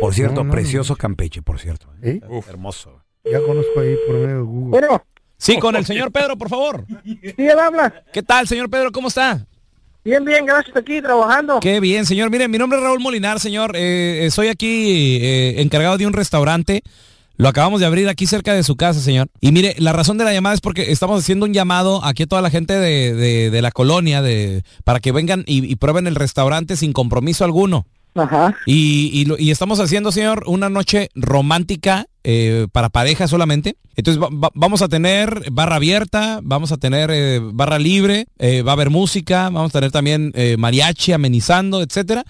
Por 0.00 0.12
cierto, 0.12 0.44
precioso 0.48 0.96
Campeche, 0.96 1.40
por 1.42 1.60
cierto. 1.60 1.88
¿eh? 2.02 2.20
Hermoso. 2.48 3.04
Ya 3.24 3.40
conozco 3.40 3.80
ahí 3.80 3.96
por 4.06 4.16
medio 4.16 4.36
de 4.36 4.42
Google. 4.42 4.70
Bueno, 4.70 5.02
Sí, 5.40 5.56
con 5.58 5.76
el 5.76 5.86
señor 5.86 6.10
Pedro, 6.10 6.36
por 6.36 6.48
favor. 6.48 6.84
sí, 7.04 7.18
él 7.36 7.58
habla. 7.60 8.02
¿Qué 8.12 8.22
tal, 8.24 8.48
señor 8.48 8.68
Pedro? 8.68 8.90
¿Cómo 8.90 9.06
está? 9.08 9.46
Bien, 10.04 10.24
bien, 10.24 10.44
gracias 10.46 10.76
aquí 10.76 11.00
trabajando. 11.00 11.60
Qué 11.60 11.78
bien, 11.80 12.06
señor. 12.06 12.28
Mire, 12.30 12.48
mi 12.48 12.58
nombre 12.58 12.78
es 12.78 12.84
Raúl 12.84 12.98
Molinar, 12.98 13.38
señor. 13.38 13.76
Eh, 13.76 14.26
eh, 14.26 14.30
soy 14.32 14.48
aquí 14.48 15.18
eh, 15.22 15.60
encargado 15.60 15.96
de 15.96 16.06
un 16.06 16.12
restaurante. 16.12 16.82
Lo 17.36 17.48
acabamos 17.48 17.78
de 17.78 17.86
abrir 17.86 18.08
aquí 18.08 18.26
cerca 18.26 18.52
de 18.52 18.64
su 18.64 18.74
casa, 18.74 18.98
señor. 19.00 19.28
Y 19.40 19.52
mire, 19.52 19.76
la 19.78 19.92
razón 19.92 20.18
de 20.18 20.24
la 20.24 20.32
llamada 20.32 20.56
es 20.56 20.60
porque 20.60 20.90
estamos 20.90 21.20
haciendo 21.22 21.46
un 21.46 21.54
llamado 21.54 22.04
aquí 22.04 22.24
a 22.24 22.26
toda 22.26 22.42
la 22.42 22.50
gente 22.50 22.72
de, 22.74 23.14
de- 23.14 23.50
de 23.50 23.62
la 23.62 23.70
colonia 23.70 24.22
de, 24.22 24.64
para 24.82 24.98
que 24.98 25.12
vengan 25.12 25.44
y, 25.46 25.64
y 25.70 25.76
prueben 25.76 26.08
el 26.08 26.16
restaurante 26.16 26.74
sin 26.74 26.92
compromiso 26.92 27.44
alguno. 27.44 27.86
Ajá. 28.14 28.56
Y, 28.66 29.10
y 29.38 29.42
y 29.44 29.50
estamos 29.50 29.78
haciendo, 29.80 30.10
señor, 30.12 30.42
una 30.46 30.68
noche 30.68 31.08
romántica 31.14 32.06
eh, 32.24 32.66
para 32.72 32.88
pareja 32.88 33.28
solamente. 33.28 33.76
Entonces 33.96 34.22
va- 34.22 34.28
va- 34.30 34.50
vamos 34.54 34.82
a 34.82 34.88
tener 34.88 35.50
barra 35.52 35.76
abierta, 35.76 36.40
vamos 36.42 36.72
a 36.72 36.76
tener 36.76 37.10
eh, 37.12 37.40
barra 37.42 37.78
libre, 37.78 38.26
eh, 38.38 38.62
va 38.62 38.72
a 38.72 38.74
haber 38.74 38.90
música, 38.90 39.44
vamos 39.50 39.70
a 39.70 39.78
tener 39.78 39.90
también 39.92 40.32
mariachi 40.58 41.12
amenizando, 41.12 41.82
etcétera. 41.82 42.24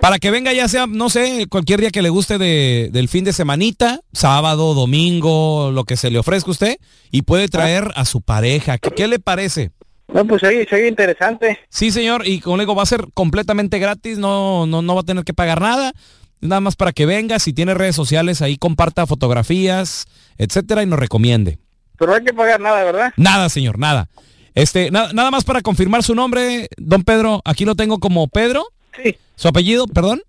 Para 0.00 0.18
que 0.18 0.30
venga 0.32 0.52
ya 0.52 0.66
sea, 0.68 0.86
no 0.88 1.08
sé, 1.10 1.46
cualquier 1.48 1.80
día 1.80 1.90
que 1.90 2.02
le 2.02 2.08
guste 2.10 2.36
de, 2.36 2.90
del 2.92 3.08
fin 3.08 3.22
de 3.24 3.32
semanita, 3.32 4.00
sábado, 4.12 4.74
domingo, 4.74 5.70
lo 5.72 5.84
que 5.84 5.96
se 5.96 6.10
le 6.10 6.18
ofrezca 6.18 6.50
a 6.50 6.52
usted, 6.52 6.76
y 7.12 7.22
puede 7.22 7.46
traer 7.48 7.88
a 7.94 8.04
su 8.04 8.20
pareja. 8.20 8.78
¿Qué, 8.78 8.90
qué 8.90 9.06
le 9.06 9.20
parece? 9.20 9.70
No, 10.08 10.26
pues 10.26 10.40
soy, 10.40 10.66
soy 10.68 10.88
interesante. 10.88 11.58
Sí, 11.70 11.90
señor, 11.90 12.26
y 12.26 12.40
como 12.40 12.56
le 12.56 12.62
digo, 12.64 12.74
va 12.74 12.82
a 12.82 12.86
ser 12.86 13.06
completamente 13.14 13.78
gratis, 13.78 14.18
no, 14.18 14.66
no, 14.66 14.82
no 14.82 14.94
va 14.94 15.00
a 15.00 15.04
tener 15.04 15.24
que 15.24 15.32
pagar 15.34 15.60
nada. 15.60 15.92
Nada 16.40 16.60
más 16.60 16.76
para 16.76 16.92
que 16.92 17.06
venga, 17.06 17.38
si 17.38 17.52
tiene 17.52 17.72
redes 17.74 17.94
sociales, 17.96 18.42
ahí 18.42 18.56
comparta 18.58 19.06
fotografías, 19.06 20.06
etcétera, 20.38 20.82
y 20.82 20.86
nos 20.86 20.98
recomiende. 20.98 21.58
Pero 21.98 22.10
no 22.10 22.16
hay 22.18 22.24
que 22.24 22.34
pagar 22.34 22.60
nada, 22.60 22.82
¿verdad? 22.84 23.12
Nada, 23.16 23.48
señor, 23.48 23.78
nada. 23.78 24.08
Este, 24.54 24.90
na- 24.90 25.12
nada 25.12 25.30
más 25.30 25.44
para 25.44 25.62
confirmar 25.62 26.02
su 26.02 26.14
nombre, 26.14 26.68
don 26.76 27.04
Pedro, 27.04 27.40
aquí 27.44 27.64
lo 27.64 27.74
tengo 27.76 27.98
como 28.00 28.26
Pedro. 28.28 28.64
Sí. 29.02 29.16
¿Su 29.36 29.48
apellido, 29.48 29.86
perdón? 29.86 30.20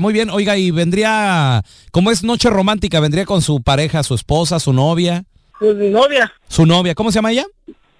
Muy 0.00 0.12
bien, 0.12 0.30
oiga, 0.30 0.56
y 0.56 0.70
vendría, 0.70 1.62
como 1.90 2.12
es 2.12 2.22
noche 2.22 2.48
romántica, 2.48 3.00
vendría 3.00 3.26
con 3.26 3.42
su 3.42 3.60
pareja, 3.60 4.04
su 4.04 4.14
esposa, 4.14 4.60
su 4.60 4.72
novia, 4.72 5.24
Pues 5.58 5.74
mi 5.76 5.90
novia, 5.90 6.32
su 6.48 6.64
novia, 6.64 6.94
¿cómo 6.94 7.10
se 7.10 7.16
llama 7.16 7.32
ella? 7.32 7.44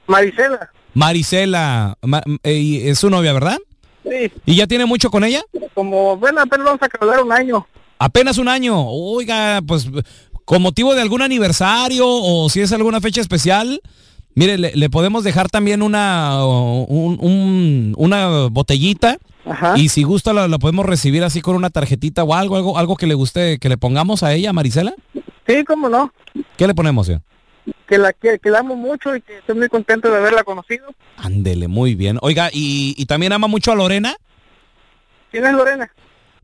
Marisela. 0.09 0.71
Marisela, 0.95 1.97
Ma- 2.03 2.23
eh, 2.43 2.83
es 2.87 2.99
su 2.99 3.09
novia, 3.11 3.33
¿verdad? 3.33 3.59
Sí. 4.03 4.33
¿Y 4.47 4.57
ya 4.57 4.67
tiene 4.67 4.85
mucho 4.87 5.11
con 5.11 5.23
ella? 5.23 5.43
Como, 5.75 6.17
bueno, 6.17 6.41
apenas 6.41 6.65
vamos 6.67 6.83
a 6.83 6.89
calcular 6.89 7.23
un 7.23 7.31
año. 7.33 7.67
Apenas 7.99 8.39
un 8.39 8.49
año. 8.49 8.75
Oiga, 8.89 9.61
pues 9.67 9.89
con 10.45 10.63
motivo 10.63 10.95
de 10.95 11.03
algún 11.03 11.21
aniversario 11.23 12.05
o 12.07 12.49
si 12.49 12.61
es 12.61 12.73
alguna 12.73 13.01
fecha 13.01 13.21
especial, 13.21 13.81
mire, 14.35 14.57
le, 14.57 14.75
le 14.75 14.91
podemos 14.91 15.25
dejar 15.25 15.49
también 15.51 15.83
una, 15.83 16.45
un- 16.45 17.19
un- 17.21 17.95
una 17.97 18.49
botellita. 18.51 19.19
Y 19.77 19.89
si 19.89 20.03
gusta 20.03 20.33
la, 20.35 20.47
la 20.47 20.59
podemos 20.59 20.85
recibir 20.85 21.25
así 21.25 21.41
con 21.41 21.55
una 21.57 21.71
tarjetita 21.71 22.23
o 22.23 22.35
algo, 22.35 22.57
algo, 22.57 22.77
algo 22.79 22.97
que 22.97 23.07
le 23.07 23.15
guste 23.15 23.59
que 23.59 23.69
le 23.71 23.79
pongamos 23.79 24.23
a 24.23 24.35
ella, 24.35 24.53
Marisela. 24.53 24.95
Sí, 25.47 25.65
cómo 25.65 25.89
no. 25.89 26.13
¿Qué 26.59 26.67
le 26.67 26.75
ponemos, 26.75 27.07
señor? 27.07 27.23
Que 27.87 27.99
la, 27.99 28.13
que, 28.13 28.39
que 28.39 28.51
la 28.51 28.59
amo 28.59 28.77
mucho 28.77 29.17
y 29.17 29.23
que 29.23 29.39
estoy 29.39 29.55
muy 29.57 29.69
contento 29.69 30.11
de 30.11 30.19
haberla 30.19 30.45
conocido. 30.45 30.87
Ándele, 31.17 31.69
muy 31.69 31.95
bien. 31.95 32.19
Oiga, 32.21 32.51
¿y, 32.53 32.95
y 32.97 33.07
también 33.07 33.33
ama 33.33 33.49
mucho 33.49 33.73
a 33.73 33.75
Lorena? 33.75 34.15
¿Quién 35.31 35.47
es 35.47 35.53
Lorena? 35.53 35.91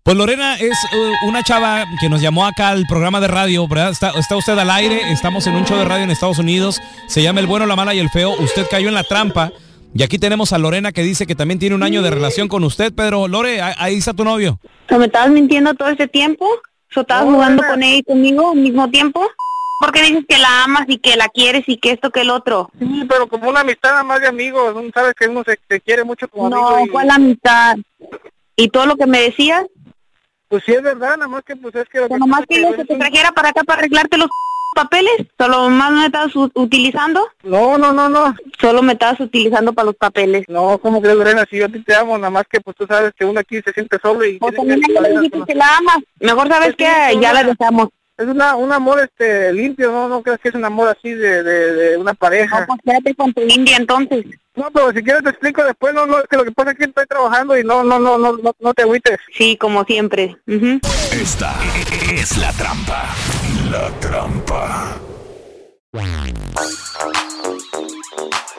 Pues 0.03 0.19
Lorena 0.19 0.57
es 0.57 0.79
uh, 0.93 1.29
una 1.29 1.43
chava 1.43 1.87
que 1.99 2.11
nos 2.11 2.21
llamó 2.21 2.45
acá 2.45 2.69
al 2.69 2.85
programa 2.87 3.21
de 3.21 3.29
radio, 3.29 3.67
¿verdad? 3.67 3.91
Está, 3.91 4.11
está 4.11 4.37
usted 4.37 4.59
al 4.59 4.71
aire, 4.71 5.01
estamos 5.11 5.47
en 5.47 5.55
un 5.55 5.65
show 5.65 5.79
de 5.79 5.87
radio 5.87 6.05
en 6.05 6.11
Estados 6.11 6.39
Unidos, 6.39 6.79
se 7.09 7.23
llama 7.23 7.41
El 7.41 7.47
Bueno, 7.47 7.65
la 7.65 7.75
Mala 7.75 7.95
y 7.95 8.01
el 8.01 8.11
Feo, 8.11 8.33
usted 8.39 8.67
cayó 8.71 8.89
en 8.89 8.95
la 8.95 9.05
trampa 9.05 9.51
y 9.95 10.03
aquí 10.03 10.19
tenemos 10.19 10.53
a 10.53 10.59
Lorena 10.59 10.93
que 10.93 11.03
dice 11.03 11.27
que 11.27 11.35
también 11.35 11.59
tiene 11.59 11.75
un 11.75 11.83
año 11.83 12.03
de 12.03 12.11
relación 12.11 12.49
con 12.49 12.65
usted, 12.65 12.93
Pedro, 12.93 13.29
Lore, 13.29 13.63
ahí 13.63 13.97
está 13.97 14.13
tu 14.13 14.25
novio. 14.25 14.59
¿O 14.91 14.99
me 14.99 15.07
estabas 15.07 15.31
mintiendo 15.31 15.73
todo 15.73 15.89
este 15.89 16.07
tiempo? 16.07 16.47
¿O 16.95 17.01
estabas 17.01 17.25
jugando 17.25 17.63
con 17.67 17.83
ella 17.83 17.97
y 17.97 18.03
conmigo 18.03 18.51
al 18.51 18.59
mismo 18.59 18.91
tiempo? 18.91 19.27
¿Por 19.81 19.93
qué 19.93 20.03
dices 20.03 20.25
que 20.29 20.39
la 20.39 20.65
amas 20.65 20.85
y 20.89 20.99
que 20.99 21.17
la 21.17 21.29
quieres 21.29 21.65
y 21.67 21.77
que 21.79 21.91
esto 21.93 22.11
que 22.11 22.21
el 22.23 22.31
otro? 22.31 22.71
Sí, 22.79 23.05
pero 23.09 23.27
como 23.29 23.49
una 23.51 23.61
amistad 23.61 23.91
nada 23.91 24.03
más 24.05 24.21
de 24.21 24.29
amigos, 24.29 24.75
sabes 24.95 25.15
que 25.15 25.27
uno 25.29 25.43
se, 25.45 25.59
se 25.69 25.81
quiere 25.81 26.05
mucho 26.05 26.29
como 26.29 26.49
No, 26.49 26.69
amigo. 26.69 26.87
y- 26.87 26.91
¿cuál 26.91 27.11
amistad? 27.11 27.77
¿Y 28.57 28.69
todo 28.69 28.87
lo 28.87 28.97
que 28.97 29.07
me 29.07 29.21
decías? 29.21 29.65
Pues 30.49 30.63
sí 30.65 30.73
es 30.73 30.83
verdad, 30.83 31.17
nada 31.17 31.29
más 31.29 31.43
que 31.45 31.57
pues 31.57 31.75
es 31.75 31.89
que... 31.89 32.01
Lo 32.01 32.09
que 32.09 32.17
Nomás 32.19 32.43
pasa 32.47 32.61
es 32.61 32.71
que 32.71 32.77
se 32.77 32.85
te 32.85 32.97
trajera 32.97 33.33
para 33.33 33.49
acá 33.51 33.65
para 33.65 33.81
arreglarte 33.81 34.17
los 34.17 34.29
papeles. 34.75 35.13
¿Solo 35.39 35.69
más 35.71 35.91
me 35.91 36.07
estabas 36.07 36.35
u- 36.37 36.51
utilizando? 36.55 37.27
No, 37.43 37.77
no, 37.77 37.93
no, 37.93 38.09
no. 38.09 38.35
Solo 38.61 38.83
me 38.83 38.93
estabas 38.93 39.19
utilizando 39.21 39.73
para 39.73 39.87
los 39.87 39.97
papeles. 39.97 40.45
No, 40.49 40.79
¿cómo 40.79 41.03
crees, 41.03 41.17
Lorena? 41.17 41.45
Si 41.51 41.59
yo 41.59 41.67
a 41.67 41.69
ti 41.69 41.81
te 41.83 41.95
amo, 41.95 42.17
nada 42.17 42.31
más 42.31 42.45
que 42.49 42.61
pues 42.61 42.77
tú 42.77 42.87
sabes 42.87 43.13
que 43.19 43.25
uno 43.25 43.41
aquí 43.41 43.61
se 43.63 43.73
siente 43.73 43.99
solo 44.01 44.25
y... 44.25 44.39
O 44.41 44.53
también 44.53 44.81
que- 44.81 45.45
que 45.47 45.55
la 45.55 45.77
amas. 45.79 45.99
Mejor 46.21 46.49
sabes 46.49 46.77
que 46.77 46.87
sí, 46.87 47.19
ya 47.21 47.33
la 47.33 47.43
dejamos. 47.45 47.89
Es 48.17 48.29
una, 48.29 48.55
un 48.55 48.73
amor 48.73 49.01
este 49.01 49.53
limpio, 49.53 49.91
¿no? 49.91 50.09
No 50.09 50.23
crees 50.23 50.39
que 50.39 50.51
es 50.51 50.55
un 50.55 50.65
amor 50.65 50.89
así 50.89 51.11
de, 51.11 51.43
de, 51.43 51.73
de 51.73 51.97
una 51.97 52.15
pareja. 52.15 52.61
No, 52.61 52.67
pues 52.67 52.81
quédate 52.85 53.15
con 53.17 53.33
tu 53.33 53.41
india 53.43 53.77
entonces. 53.77 54.25
No, 54.55 54.71
pero 54.73 54.93
si 54.93 55.03
quieres 55.03 55.25
te 55.25 55.31
explico 55.31 55.65
después, 55.65 55.93
no, 55.93 56.07
no, 56.07 56.21
es 56.21 56.27
que 56.31 56.37
lo 56.37 56.45
que 56.45 56.53
pasa 56.53 56.71
es 56.71 56.79
que 56.79 56.85
estoy 56.85 57.07
trabajando 57.07 57.59
y 57.59 57.65
no, 57.65 57.83
no, 57.83 57.99
no, 57.99 58.17
no, 58.17 58.35
no, 58.37 58.53
no 58.57 58.75
te 58.75 58.83
agüites. 58.83 59.19
Sí, 59.37 59.57
como 59.57 59.83
siempre. 59.85 60.37
Esta 61.13 61.57
es 62.13 62.39
la 62.39 62.53
trampa. 62.53 63.09
La 63.69 63.91
trampa. 63.99 64.97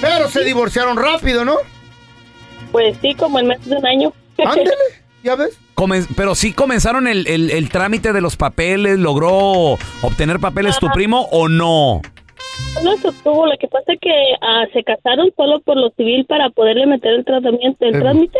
Pero 0.00 0.28
se 0.28 0.44
divorciaron 0.44 0.96
rápido, 0.96 1.44
¿no? 1.44 1.56
Pues 2.70 2.96
sí, 3.02 3.14
como 3.14 3.40
en 3.40 3.48
menos 3.48 3.64
de 3.66 3.76
un 3.76 3.86
año. 3.86 4.12
Ándale, 4.38 4.70
¿ya 5.24 5.34
ves? 5.34 5.58
Comen- 5.74 6.06
pero 6.16 6.36
sí 6.36 6.52
comenzaron 6.52 7.08
el, 7.08 7.26
el- 7.26 7.50
el 7.50 7.68
trámite 7.68 8.12
de 8.12 8.20
los 8.20 8.36
papeles, 8.36 8.96
¿logró 8.98 9.72
obtener 10.02 10.38
papeles 10.38 10.78
tu 10.78 10.88
primo 10.90 11.22
o 11.32 11.48
no? 11.48 12.00
No 12.84 12.96
se 12.98 13.08
obtuvo, 13.08 13.46
lo 13.48 13.56
que 13.58 13.66
pasa 13.66 13.92
es 13.94 13.98
que 14.00 14.12
ah, 14.40 14.64
se 14.72 14.84
casaron 14.84 15.32
solo 15.36 15.60
por 15.62 15.76
lo 15.76 15.90
civil 15.96 16.24
para 16.26 16.50
poderle 16.50 16.86
meter 16.86 17.12
el 17.14 17.24
tratamiento, 17.24 17.84
el 17.84 17.98
trámite. 17.98 18.38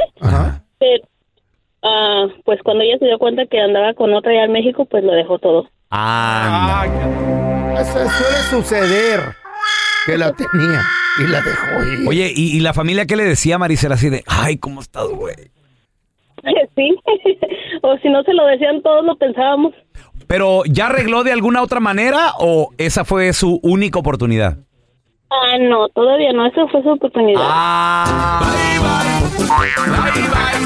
Pero, 0.79 1.05
ah, 1.83 2.27
pues 2.45 2.61
cuando 2.63 2.85
ella 2.85 2.99
se 3.01 3.07
dio 3.07 3.19
cuenta 3.19 3.47
que 3.47 3.61
andaba 3.61 3.95
con 3.95 4.15
otra 4.15 4.31
allá 4.31 4.45
en 4.45 4.53
México, 4.53 4.85
pues 4.85 5.03
lo 5.03 5.13
dejó 5.13 5.41
todo. 5.41 5.69
Ah, 5.97 6.87
Eso 7.81 7.93
suele 7.93 8.39
suceder. 8.51 9.21
Que 10.07 10.19
la 10.19 10.33
tenía 10.33 10.83
y 11.19 11.27
la 11.29 11.41
dejó 11.41 11.85
ir. 11.85 12.09
Oye, 12.09 12.33
¿y, 12.35 12.57
y 12.57 12.61
la 12.61 12.75
familia 12.75 13.07
qué 13.07 13.15
le 13.17 13.25
decía 13.25 13.55
a 13.55 13.59
Marisela 13.59 13.95
así 13.95 14.11
de, 14.11 14.25
ay, 14.27 14.59
¿cómo 14.59 14.81
estás, 14.81 15.07
güey? 15.09 15.35
Sí, 16.77 16.95
o 17.83 17.97
si 17.99 18.09
no 18.11 18.23
se 18.25 18.35
lo 18.35 18.45
decían 18.47 18.83
todos, 18.83 19.05
lo 19.05 19.17
pensábamos. 19.17 19.73
Pero 20.27 20.63
¿ya 20.67 20.87
arregló 20.87 21.23
de 21.23 21.33
alguna 21.33 21.63
otra 21.63 21.79
manera 21.81 22.33
o 22.39 22.71
esa 22.77 23.05
fue 23.05 23.33
su 23.33 23.61
única 23.63 23.99
oportunidad? 24.01 24.59
Ah, 25.43 25.59
no, 25.61 25.89
todavía 25.89 26.33
no, 26.33 26.47
esa 26.47 26.67
fue 26.71 26.83
su 26.83 26.89
oportunidad. 26.91 27.43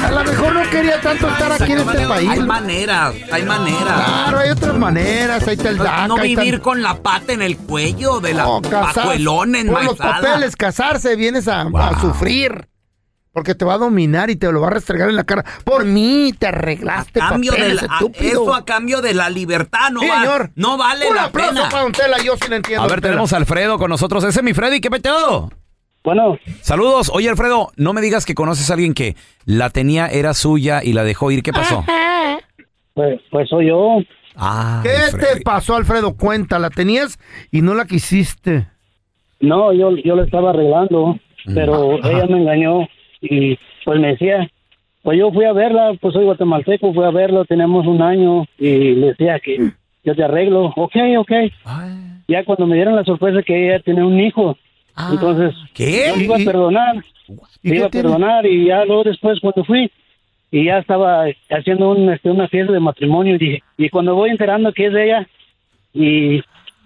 A 0.05 0.11
lo 0.11 0.23
mejor 0.23 0.53
no 0.53 0.69
quería 0.69 0.99
tanto 1.01 1.27
estar 1.27 1.51
aquí 1.51 1.71
en 1.71 1.79
este 1.79 2.07
país. 2.07 2.29
Hay 2.29 2.39
maneras, 2.39 3.13
hay 3.31 3.43
maneras. 3.43 3.83
Claro, 4.05 4.39
hay 4.39 4.49
otras 4.49 4.75
maneras. 4.75 5.47
Ahí 5.47 5.55
está 5.55 5.69
el 5.69 5.77
DACA. 5.77 6.07
no 6.07 6.17
vivir 6.17 6.61
con 6.61 6.81
la 6.81 6.95
pata 7.01 7.33
en 7.33 7.41
el 7.41 7.57
cuello 7.57 8.19
de 8.19 8.33
la 8.33 8.43
No, 8.43 8.61
casar- 8.61 9.03
Por 9.73 9.83
los 9.83 9.97
papeles, 9.97 10.55
casarse, 10.55 11.15
vienes 11.15 11.47
a, 11.47 11.61
a 11.61 11.99
sufrir. 11.99 12.68
Porque 13.31 13.53
te 13.55 13.63
va 13.63 13.75
a 13.75 13.77
dominar 13.77 14.29
y 14.31 14.35
te 14.35 14.51
lo 14.51 14.59
va 14.59 14.67
a 14.67 14.71
restregar 14.71 15.07
en 15.09 15.15
la 15.15 15.23
cara. 15.23 15.45
Por 15.63 15.85
mí 15.85 16.33
te 16.37 16.47
arreglaste 16.47 17.19
Cambio 17.19 17.51
de 17.51 17.75
la- 17.75 17.81
a- 17.83 17.99
eso 18.19 18.53
a 18.53 18.65
cambio 18.65 19.01
de 19.01 19.13
la 19.13 19.29
libertad 19.29 19.91
no, 19.91 19.99
Sí, 20.01 20.07
va- 20.09 20.21
señor. 20.21 20.51
no 20.55 20.77
vale 20.77 21.07
Un 21.07 21.15
la 21.15 21.25
aplauso 21.25 21.53
pena. 21.55 21.69
para 21.69 21.83
Don 21.83 21.91
Tela, 21.91 22.17
yo 22.23 22.35
sí 22.37 22.49
lo 22.49 22.55
entiendo. 22.55 22.83
A 22.83 22.87
ver, 22.87 23.01
tenemos 23.01 23.31
a 23.31 23.37
Alfredo 23.37 23.77
con 23.77 23.89
nosotros. 23.89 24.23
Ese 24.23 24.39
es 24.39 24.43
mi 24.43 24.53
Freddy, 24.53 24.81
¿qué 24.81 24.89
peteo? 24.89 25.51
Bueno. 26.03 26.39
Saludos. 26.61 27.11
Oye, 27.13 27.29
Alfredo, 27.29 27.71
no 27.75 27.93
me 27.93 28.01
digas 28.01 28.25
que 28.25 28.33
conoces 28.33 28.69
a 28.71 28.73
alguien 28.73 28.93
que 28.95 29.15
la 29.45 29.69
tenía, 29.69 30.07
era 30.07 30.33
suya 30.33 30.81
y 30.83 30.93
la 30.93 31.03
dejó 31.03 31.29
ir. 31.29 31.43
¿Qué 31.43 31.51
pasó? 31.53 31.83
Pues, 32.93 33.19
pues 33.29 33.47
soy 33.49 33.67
yo. 33.67 33.97
Ah, 34.35 34.81
¿Qué 34.83 35.17
te 35.17 35.41
pasó, 35.41 35.75
Alfredo? 35.75 36.15
Cuenta, 36.15 36.57
la 36.59 36.69
tenías 36.69 37.19
y 37.51 37.61
no 37.61 37.73
la 37.75 37.85
quisiste. 37.85 38.67
No, 39.39 39.71
yo, 39.73 39.91
yo 40.03 40.15
lo 40.15 40.23
estaba 40.23 40.49
arreglando, 40.49 41.17
pero 41.53 41.97
Ajá. 41.99 42.11
ella 42.11 42.25
me 42.27 42.39
engañó 42.41 42.87
y 43.21 43.57
pues 43.85 43.99
me 43.99 44.09
decía, 44.09 44.49
pues 45.01 45.17
yo 45.17 45.31
fui 45.31 45.45
a 45.45 45.53
verla, 45.53 45.93
pues 45.99 46.13
soy 46.13 46.25
guatemalteco, 46.25 46.93
fui 46.93 47.03
a 47.05 47.11
verlo, 47.11 47.45
tenemos 47.45 47.85
un 47.87 48.01
año 48.01 48.45
y 48.57 48.95
le 48.95 49.07
decía 49.07 49.39
que 49.39 49.71
yo 50.03 50.15
te 50.15 50.23
arreglo, 50.23 50.73
ok, 50.75 50.95
ok. 51.17 51.31
Ya 52.27 52.43
cuando 52.43 52.67
me 52.67 52.75
dieron 52.75 52.95
la 52.95 53.03
sorpresa 53.03 53.41
que 53.43 53.67
ella 53.67 53.79
tenía 53.79 54.05
un 54.05 54.19
hijo, 54.19 54.57
entonces 55.11 55.55
¿Qué? 55.73 56.05
yo 56.09 56.15
le 56.17 56.23
iba 56.25 56.35
a 56.35 56.39
¿Y- 56.39 56.45
perdonar, 56.45 56.95
¿Y 57.63 57.69
le 57.69 57.75
iba 57.77 57.85
a 57.87 57.89
tiene? 57.89 58.03
perdonar 58.09 58.45
y 58.45 58.65
ya 58.65 58.85
luego 58.85 59.03
después 59.05 59.39
cuando 59.39 59.63
fui 59.63 59.89
y 60.51 60.65
ya 60.65 60.79
estaba 60.79 61.25
haciendo 61.49 61.91
un, 61.91 62.09
este, 62.11 62.29
una 62.29 62.47
fiesta 62.47 62.73
de 62.73 62.79
matrimonio 62.79 63.35
y, 63.35 63.37
dije- 63.37 63.63
y 63.77 63.89
cuando 63.89 64.15
voy 64.15 64.29
enterando 64.31 64.71
que 64.73 64.87
es 64.87 64.93
de 64.93 65.03
ella 65.05 65.27
y 65.93 66.41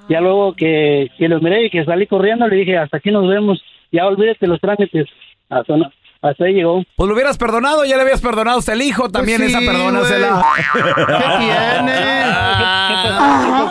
Ya 0.09 0.19
luego 0.19 0.53
que, 0.53 1.09
que 1.17 1.29
lo 1.29 1.39
miré 1.39 1.65
y 1.65 1.69
que 1.69 1.85
salí 1.85 2.05
corriendo, 2.07 2.45
le 2.47 2.57
dije, 2.57 2.77
hasta 2.77 2.97
aquí 2.97 3.09
nos 3.09 3.25
vemos. 3.27 3.63
Ya 3.89 4.05
olvídate 4.05 4.47
los 4.47 4.59
trámites. 4.59 5.07
Hasta, 5.49 5.77
no- 5.77 5.89
hasta 6.23 6.45
ahí 6.45 6.53
llegó. 6.53 6.81
Pues 6.95 7.07
lo 7.07 7.13
hubieras 7.13 7.37
perdonado, 7.37 7.85
ya 7.85 7.95
le 7.97 8.01
habías 8.01 8.21
perdonado 8.21 8.57
hasta 8.57 8.73
el 8.73 8.81
hijo, 8.81 9.09
también 9.09 9.39
Pues 9.41 9.51
sí, 9.51 9.57
esa 9.57 9.71
perdónasela. 9.71 10.43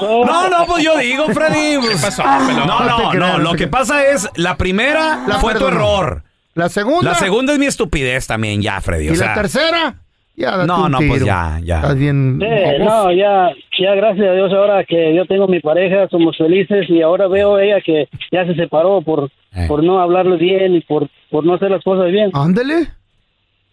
No, 0.02 0.48
no, 0.48 0.66
pues 0.66 0.84
yo 0.84 0.96
digo, 0.98 1.26
Freddy. 1.28 1.78
pues- 1.78 2.00
pasó, 2.02 2.22
No, 2.24 2.46
pelón? 2.46 2.66
no, 2.66 2.80
No 2.80 2.96
te 2.96 3.02
no, 3.02 3.10
creas, 3.10 3.32
no 3.32 3.38
Lo 3.38 3.54
que 3.54 3.66
pasa 3.68 4.04
es, 4.06 4.28
la 4.36 4.56
primera 4.56 5.20
La 5.26 5.36
fue 5.38 5.54
tu 5.54 5.66
error. 5.66 6.22
La 6.54 6.68
segunda. 6.68 7.12
La 7.12 7.16
segunda 7.16 7.52
es 7.54 7.58
mi 7.58 7.66
estupidez 7.66 8.26
también, 8.26 8.60
ya, 8.60 8.80
Freddy. 8.80 9.06
¿Y 9.06 9.10
o 9.10 9.14
sea, 9.14 9.28
la 9.28 9.34
tercera? 9.34 9.94
Ya, 10.42 10.56
date 10.56 10.66
No, 10.66 10.86
un 10.86 10.90
no, 10.92 10.98
pues 11.06 11.24
ya, 11.24 11.60
ya. 11.62 11.76
Estás 11.76 11.96
bien. 11.96 12.38
Sí, 12.40 12.84
no, 12.84 13.12
ya, 13.12 13.50
ya 13.78 13.94
gracias 13.94 14.26
a 14.28 14.32
Dios 14.32 14.52
ahora 14.52 14.82
que 14.84 15.14
yo 15.14 15.24
tengo 15.26 15.46
mi 15.46 15.60
pareja, 15.60 16.08
somos 16.10 16.36
felices 16.36 16.86
y 16.88 17.00
ahora 17.00 17.28
veo 17.28 17.60
ella 17.60 17.76
que 17.80 18.08
ya 18.32 18.44
se 18.44 18.54
separó 18.56 19.02
por, 19.02 19.30
Eh. 19.54 19.66
por 19.68 19.84
no 19.84 20.00
hablarle 20.00 20.36
bien 20.38 20.74
y 20.74 20.80
por, 20.80 21.08
por 21.30 21.44
no 21.46 21.54
hacer 21.54 21.70
las 21.70 21.84
cosas 21.84 22.10
bien. 22.10 22.30
Ándele. 22.34 22.88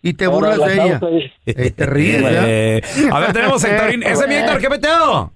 Y 0.04 0.14
te 0.14 0.26
Ahora 0.26 0.56
burlas 0.56 0.58
la 0.60 0.68
de 0.68 0.74
ella. 0.76 1.00
Eh, 1.48 1.72
te 1.72 1.86
ríes, 1.88 2.22
¿ya? 2.22 2.44
Eh, 2.48 2.82
a 3.12 3.20
ver, 3.20 3.34
tenemos 3.34 3.64
a 3.66 3.70
Héctorín. 3.76 4.04
Ese 4.04 4.24
es 4.24 4.28
mi 4.30 4.36
Héctor, 4.36 4.60
¿qué 4.62 4.70
peteo? 4.70 5.34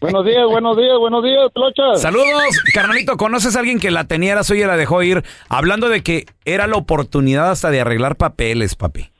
Buenos 0.00 0.24
días, 0.24 0.46
buenos 0.48 0.76
días, 0.78 0.98
buenos 0.98 1.22
días, 1.22 1.50
Plocha. 1.54 1.96
Saludos, 1.96 2.42
carnalito. 2.72 3.16
¿Conoces 3.18 3.54
a 3.54 3.58
alguien 3.60 3.78
que 3.78 3.90
la 3.90 4.04
tenía, 4.04 4.32
era 4.32 4.42
suya 4.42 4.64
y 4.64 4.68
la 4.68 4.76
dejó 4.78 5.02
ir? 5.02 5.22
Hablando 5.50 5.90
de 5.90 6.02
que 6.02 6.24
era 6.46 6.66
la 6.66 6.76
oportunidad 6.76 7.50
hasta 7.50 7.70
de 7.70 7.82
arreglar 7.82 8.16
papeles, 8.16 8.74
papi. 8.74 9.10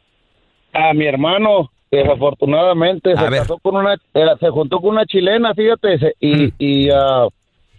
A 0.75 0.93
mi 0.93 1.07
hermano, 1.07 1.71
desafortunadamente, 1.91 3.11
se 3.17 3.25
casó 3.31 3.59
con 3.59 3.77
una, 3.77 3.97
era- 4.13 4.37
se 4.39 4.49
juntó 4.51 4.81
con 4.81 4.91
una 4.91 5.07
chilena, 5.07 5.55
fíjate, 5.55 5.99
se- 5.99 6.15
y, 6.21 6.53
y 6.59 6.89
ah, 6.91 7.29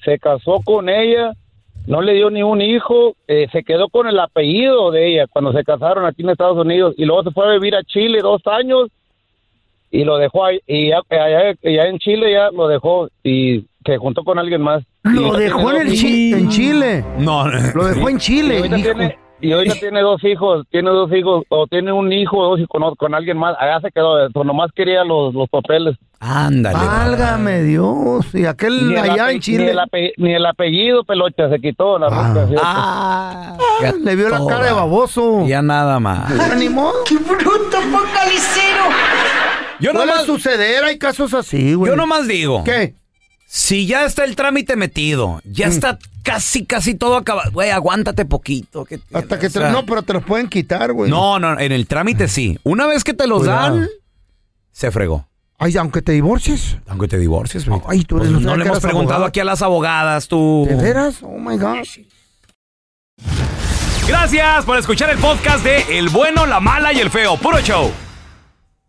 se 0.03 0.17
casó 0.19 0.61
con 0.63 0.87
ella, 0.89 1.33
no 1.87 2.01
le 2.01 2.13
dio 2.13 2.29
ni 2.29 2.41
un 2.41 2.61
hijo, 2.61 3.15
eh, 3.27 3.47
se 3.51 3.63
quedó 3.63 3.89
con 3.89 4.07
el 4.07 4.19
apellido 4.19 4.91
de 4.91 5.07
ella 5.13 5.25
cuando 5.27 5.51
se 5.53 5.63
casaron 5.63 6.05
aquí 6.05 6.21
en 6.23 6.29
Estados 6.29 6.57
Unidos, 6.57 6.95
y 6.97 7.05
luego 7.05 7.23
se 7.23 7.31
fue 7.31 7.47
a 7.47 7.51
vivir 7.51 7.75
a 7.75 7.83
Chile 7.83 8.19
dos 8.21 8.41
años, 8.47 8.89
y 9.91 10.03
lo 10.03 10.17
dejó 10.17 10.45
ahí, 10.45 10.59
y 10.65 10.89
ya, 10.89 11.01
allá, 11.09 11.53
allá 11.63 11.87
en 11.87 11.99
Chile 11.99 12.31
ya 12.31 12.49
lo 12.51 12.67
dejó, 12.67 13.09
y 13.23 13.65
se 13.85 13.97
juntó 13.97 14.23
con 14.23 14.39
alguien 14.39 14.61
más. 14.61 14.83
Lo 15.03 15.33
dejó 15.33 15.71
en, 15.71 15.81
el 15.87 15.93
Chi- 15.93 16.33
en 16.33 16.49
Chile. 16.49 17.05
No, 17.19 17.45
Lo 17.75 17.85
dejó 17.85 18.09
en 18.09 18.15
Y 18.15 18.19
Chile. 18.19 18.57
ahorita, 18.57 18.77
hijo. 18.79 18.89
tiene, 18.95 19.17
y 19.41 19.51
ahorita 19.51 19.75
tiene 19.79 20.01
dos 20.01 20.23
hijos, 20.23 20.65
tiene 20.71 20.89
dos 20.89 21.11
hijos, 21.13 21.43
o 21.49 21.67
tiene 21.67 21.91
un 21.91 22.11
hijo 22.11 22.37
o 22.37 22.49
dos 22.51 22.59
hijos 22.59 22.69
con, 22.69 22.95
con 22.95 23.13
alguien 23.15 23.37
más. 23.37 23.55
Allá 23.59 23.79
se 23.81 23.91
quedó, 23.91 24.29
pues 24.31 24.45
nomás 24.45 24.71
quería 24.75 25.03
los, 25.03 25.33
los 25.33 25.49
papeles. 25.49 25.95
Ándale. 26.19 26.77
Válgame 26.77 27.61
Dios. 27.63 28.33
Y 28.33 28.45
aquel 28.45 28.87
Ni 28.87 28.93
el, 28.95 29.11
allá 29.11 29.29
en 29.29 29.35
ni, 29.35 29.39
Chile. 29.41 29.71
el 29.71 29.77
ape- 29.79 30.13
ni 30.17 30.33
el 30.33 30.45
apellido, 30.45 31.03
pelocha, 31.03 31.49
se 31.49 31.59
quitó 31.59 31.99
la 31.99 32.07
ruca, 32.09 32.47
fíjate. 32.47 32.61
Ah, 32.63 33.57
le 34.01 34.15
vio 34.15 34.29
la 34.29 34.39
cara 34.47 34.65
de 34.65 34.71
baboso. 34.71 35.45
Ya 35.45 35.61
nada 35.61 35.99
más. 35.99 36.31
Ni 36.57 36.69
modo. 36.69 36.93
¡Qué 37.07 37.17
bruto 37.17 37.77
focalicero! 37.81 38.85
Yo 39.79 39.91
Puede 39.91 40.05
nomás- 40.05 40.25
suceder, 40.25 40.83
hay 40.85 40.97
casos 40.97 41.33
así, 41.33 41.73
güey. 41.73 41.91
Yo 41.91 41.97
nomás 41.97 42.27
digo. 42.27 42.63
¿Qué? 42.63 42.95
Si 43.57 43.87
ya 43.87 44.03
está 44.03 44.25
el 44.25 44.35
trámite 44.35 44.75
metido, 44.75 45.39
ya 45.45 45.67
está 45.67 45.97
casi, 46.23 46.65
casi 46.65 46.93
todo 46.93 47.15
acabado. 47.15 47.51
Güey, 47.53 47.69
aguántate 47.69 48.25
poquito. 48.25 48.83
que- 48.83 48.99
Hasta 49.13 49.39
que 49.39 49.47
te, 49.49 49.59
sea, 49.59 49.69
no, 49.71 49.85
pero 49.85 50.03
te 50.03 50.11
los 50.11 50.25
pueden 50.25 50.49
quitar, 50.49 50.91
güey. 50.91 51.09
No, 51.09 51.39
no, 51.39 51.57
en 51.57 51.71
el 51.71 51.87
trámite 51.87 52.27
sí. 52.27 52.59
Una 52.63 52.85
vez 52.85 53.05
que 53.05 53.13
te 53.13 53.27
los 53.27 53.39
Cuidado. 53.39 53.77
dan, 53.79 53.87
se 54.73 54.91
fregó. 54.91 55.25
Ay, 55.57 55.77
aunque 55.77 56.01
te 56.01 56.11
divorcies. 56.11 56.75
Aunque 56.85 57.07
te 57.07 57.17
divorcies, 57.17 57.65
güey. 57.65 57.79
Ay, 57.87 58.03
tú 58.03 58.17
Pues 58.17 58.27
eres- 58.29 58.41
no 58.41 58.49
sabía 58.49 58.63
le 58.65 58.69
hemos 58.69 58.79
preguntado 58.81 59.13
abogado. 59.13 59.25
aquí 59.25 59.39
a 59.39 59.45
las 59.45 59.61
abogadas, 59.61 60.27
tú. 60.27 60.65
¿De 60.67 60.75
veras? 60.75 61.19
Oh 61.21 61.39
my 61.39 61.55
gosh. 61.57 61.99
Gracias 64.05 64.65
por 64.65 64.77
escuchar 64.77 65.09
el 65.11 65.17
podcast 65.17 65.63
de 65.63 65.97
El 65.97 66.09
bueno, 66.09 66.45
la 66.45 66.59
mala 66.59 66.91
y 66.91 66.99
el 66.99 67.09
feo. 67.09 67.37
Puro 67.37 67.61
show. 67.61 67.89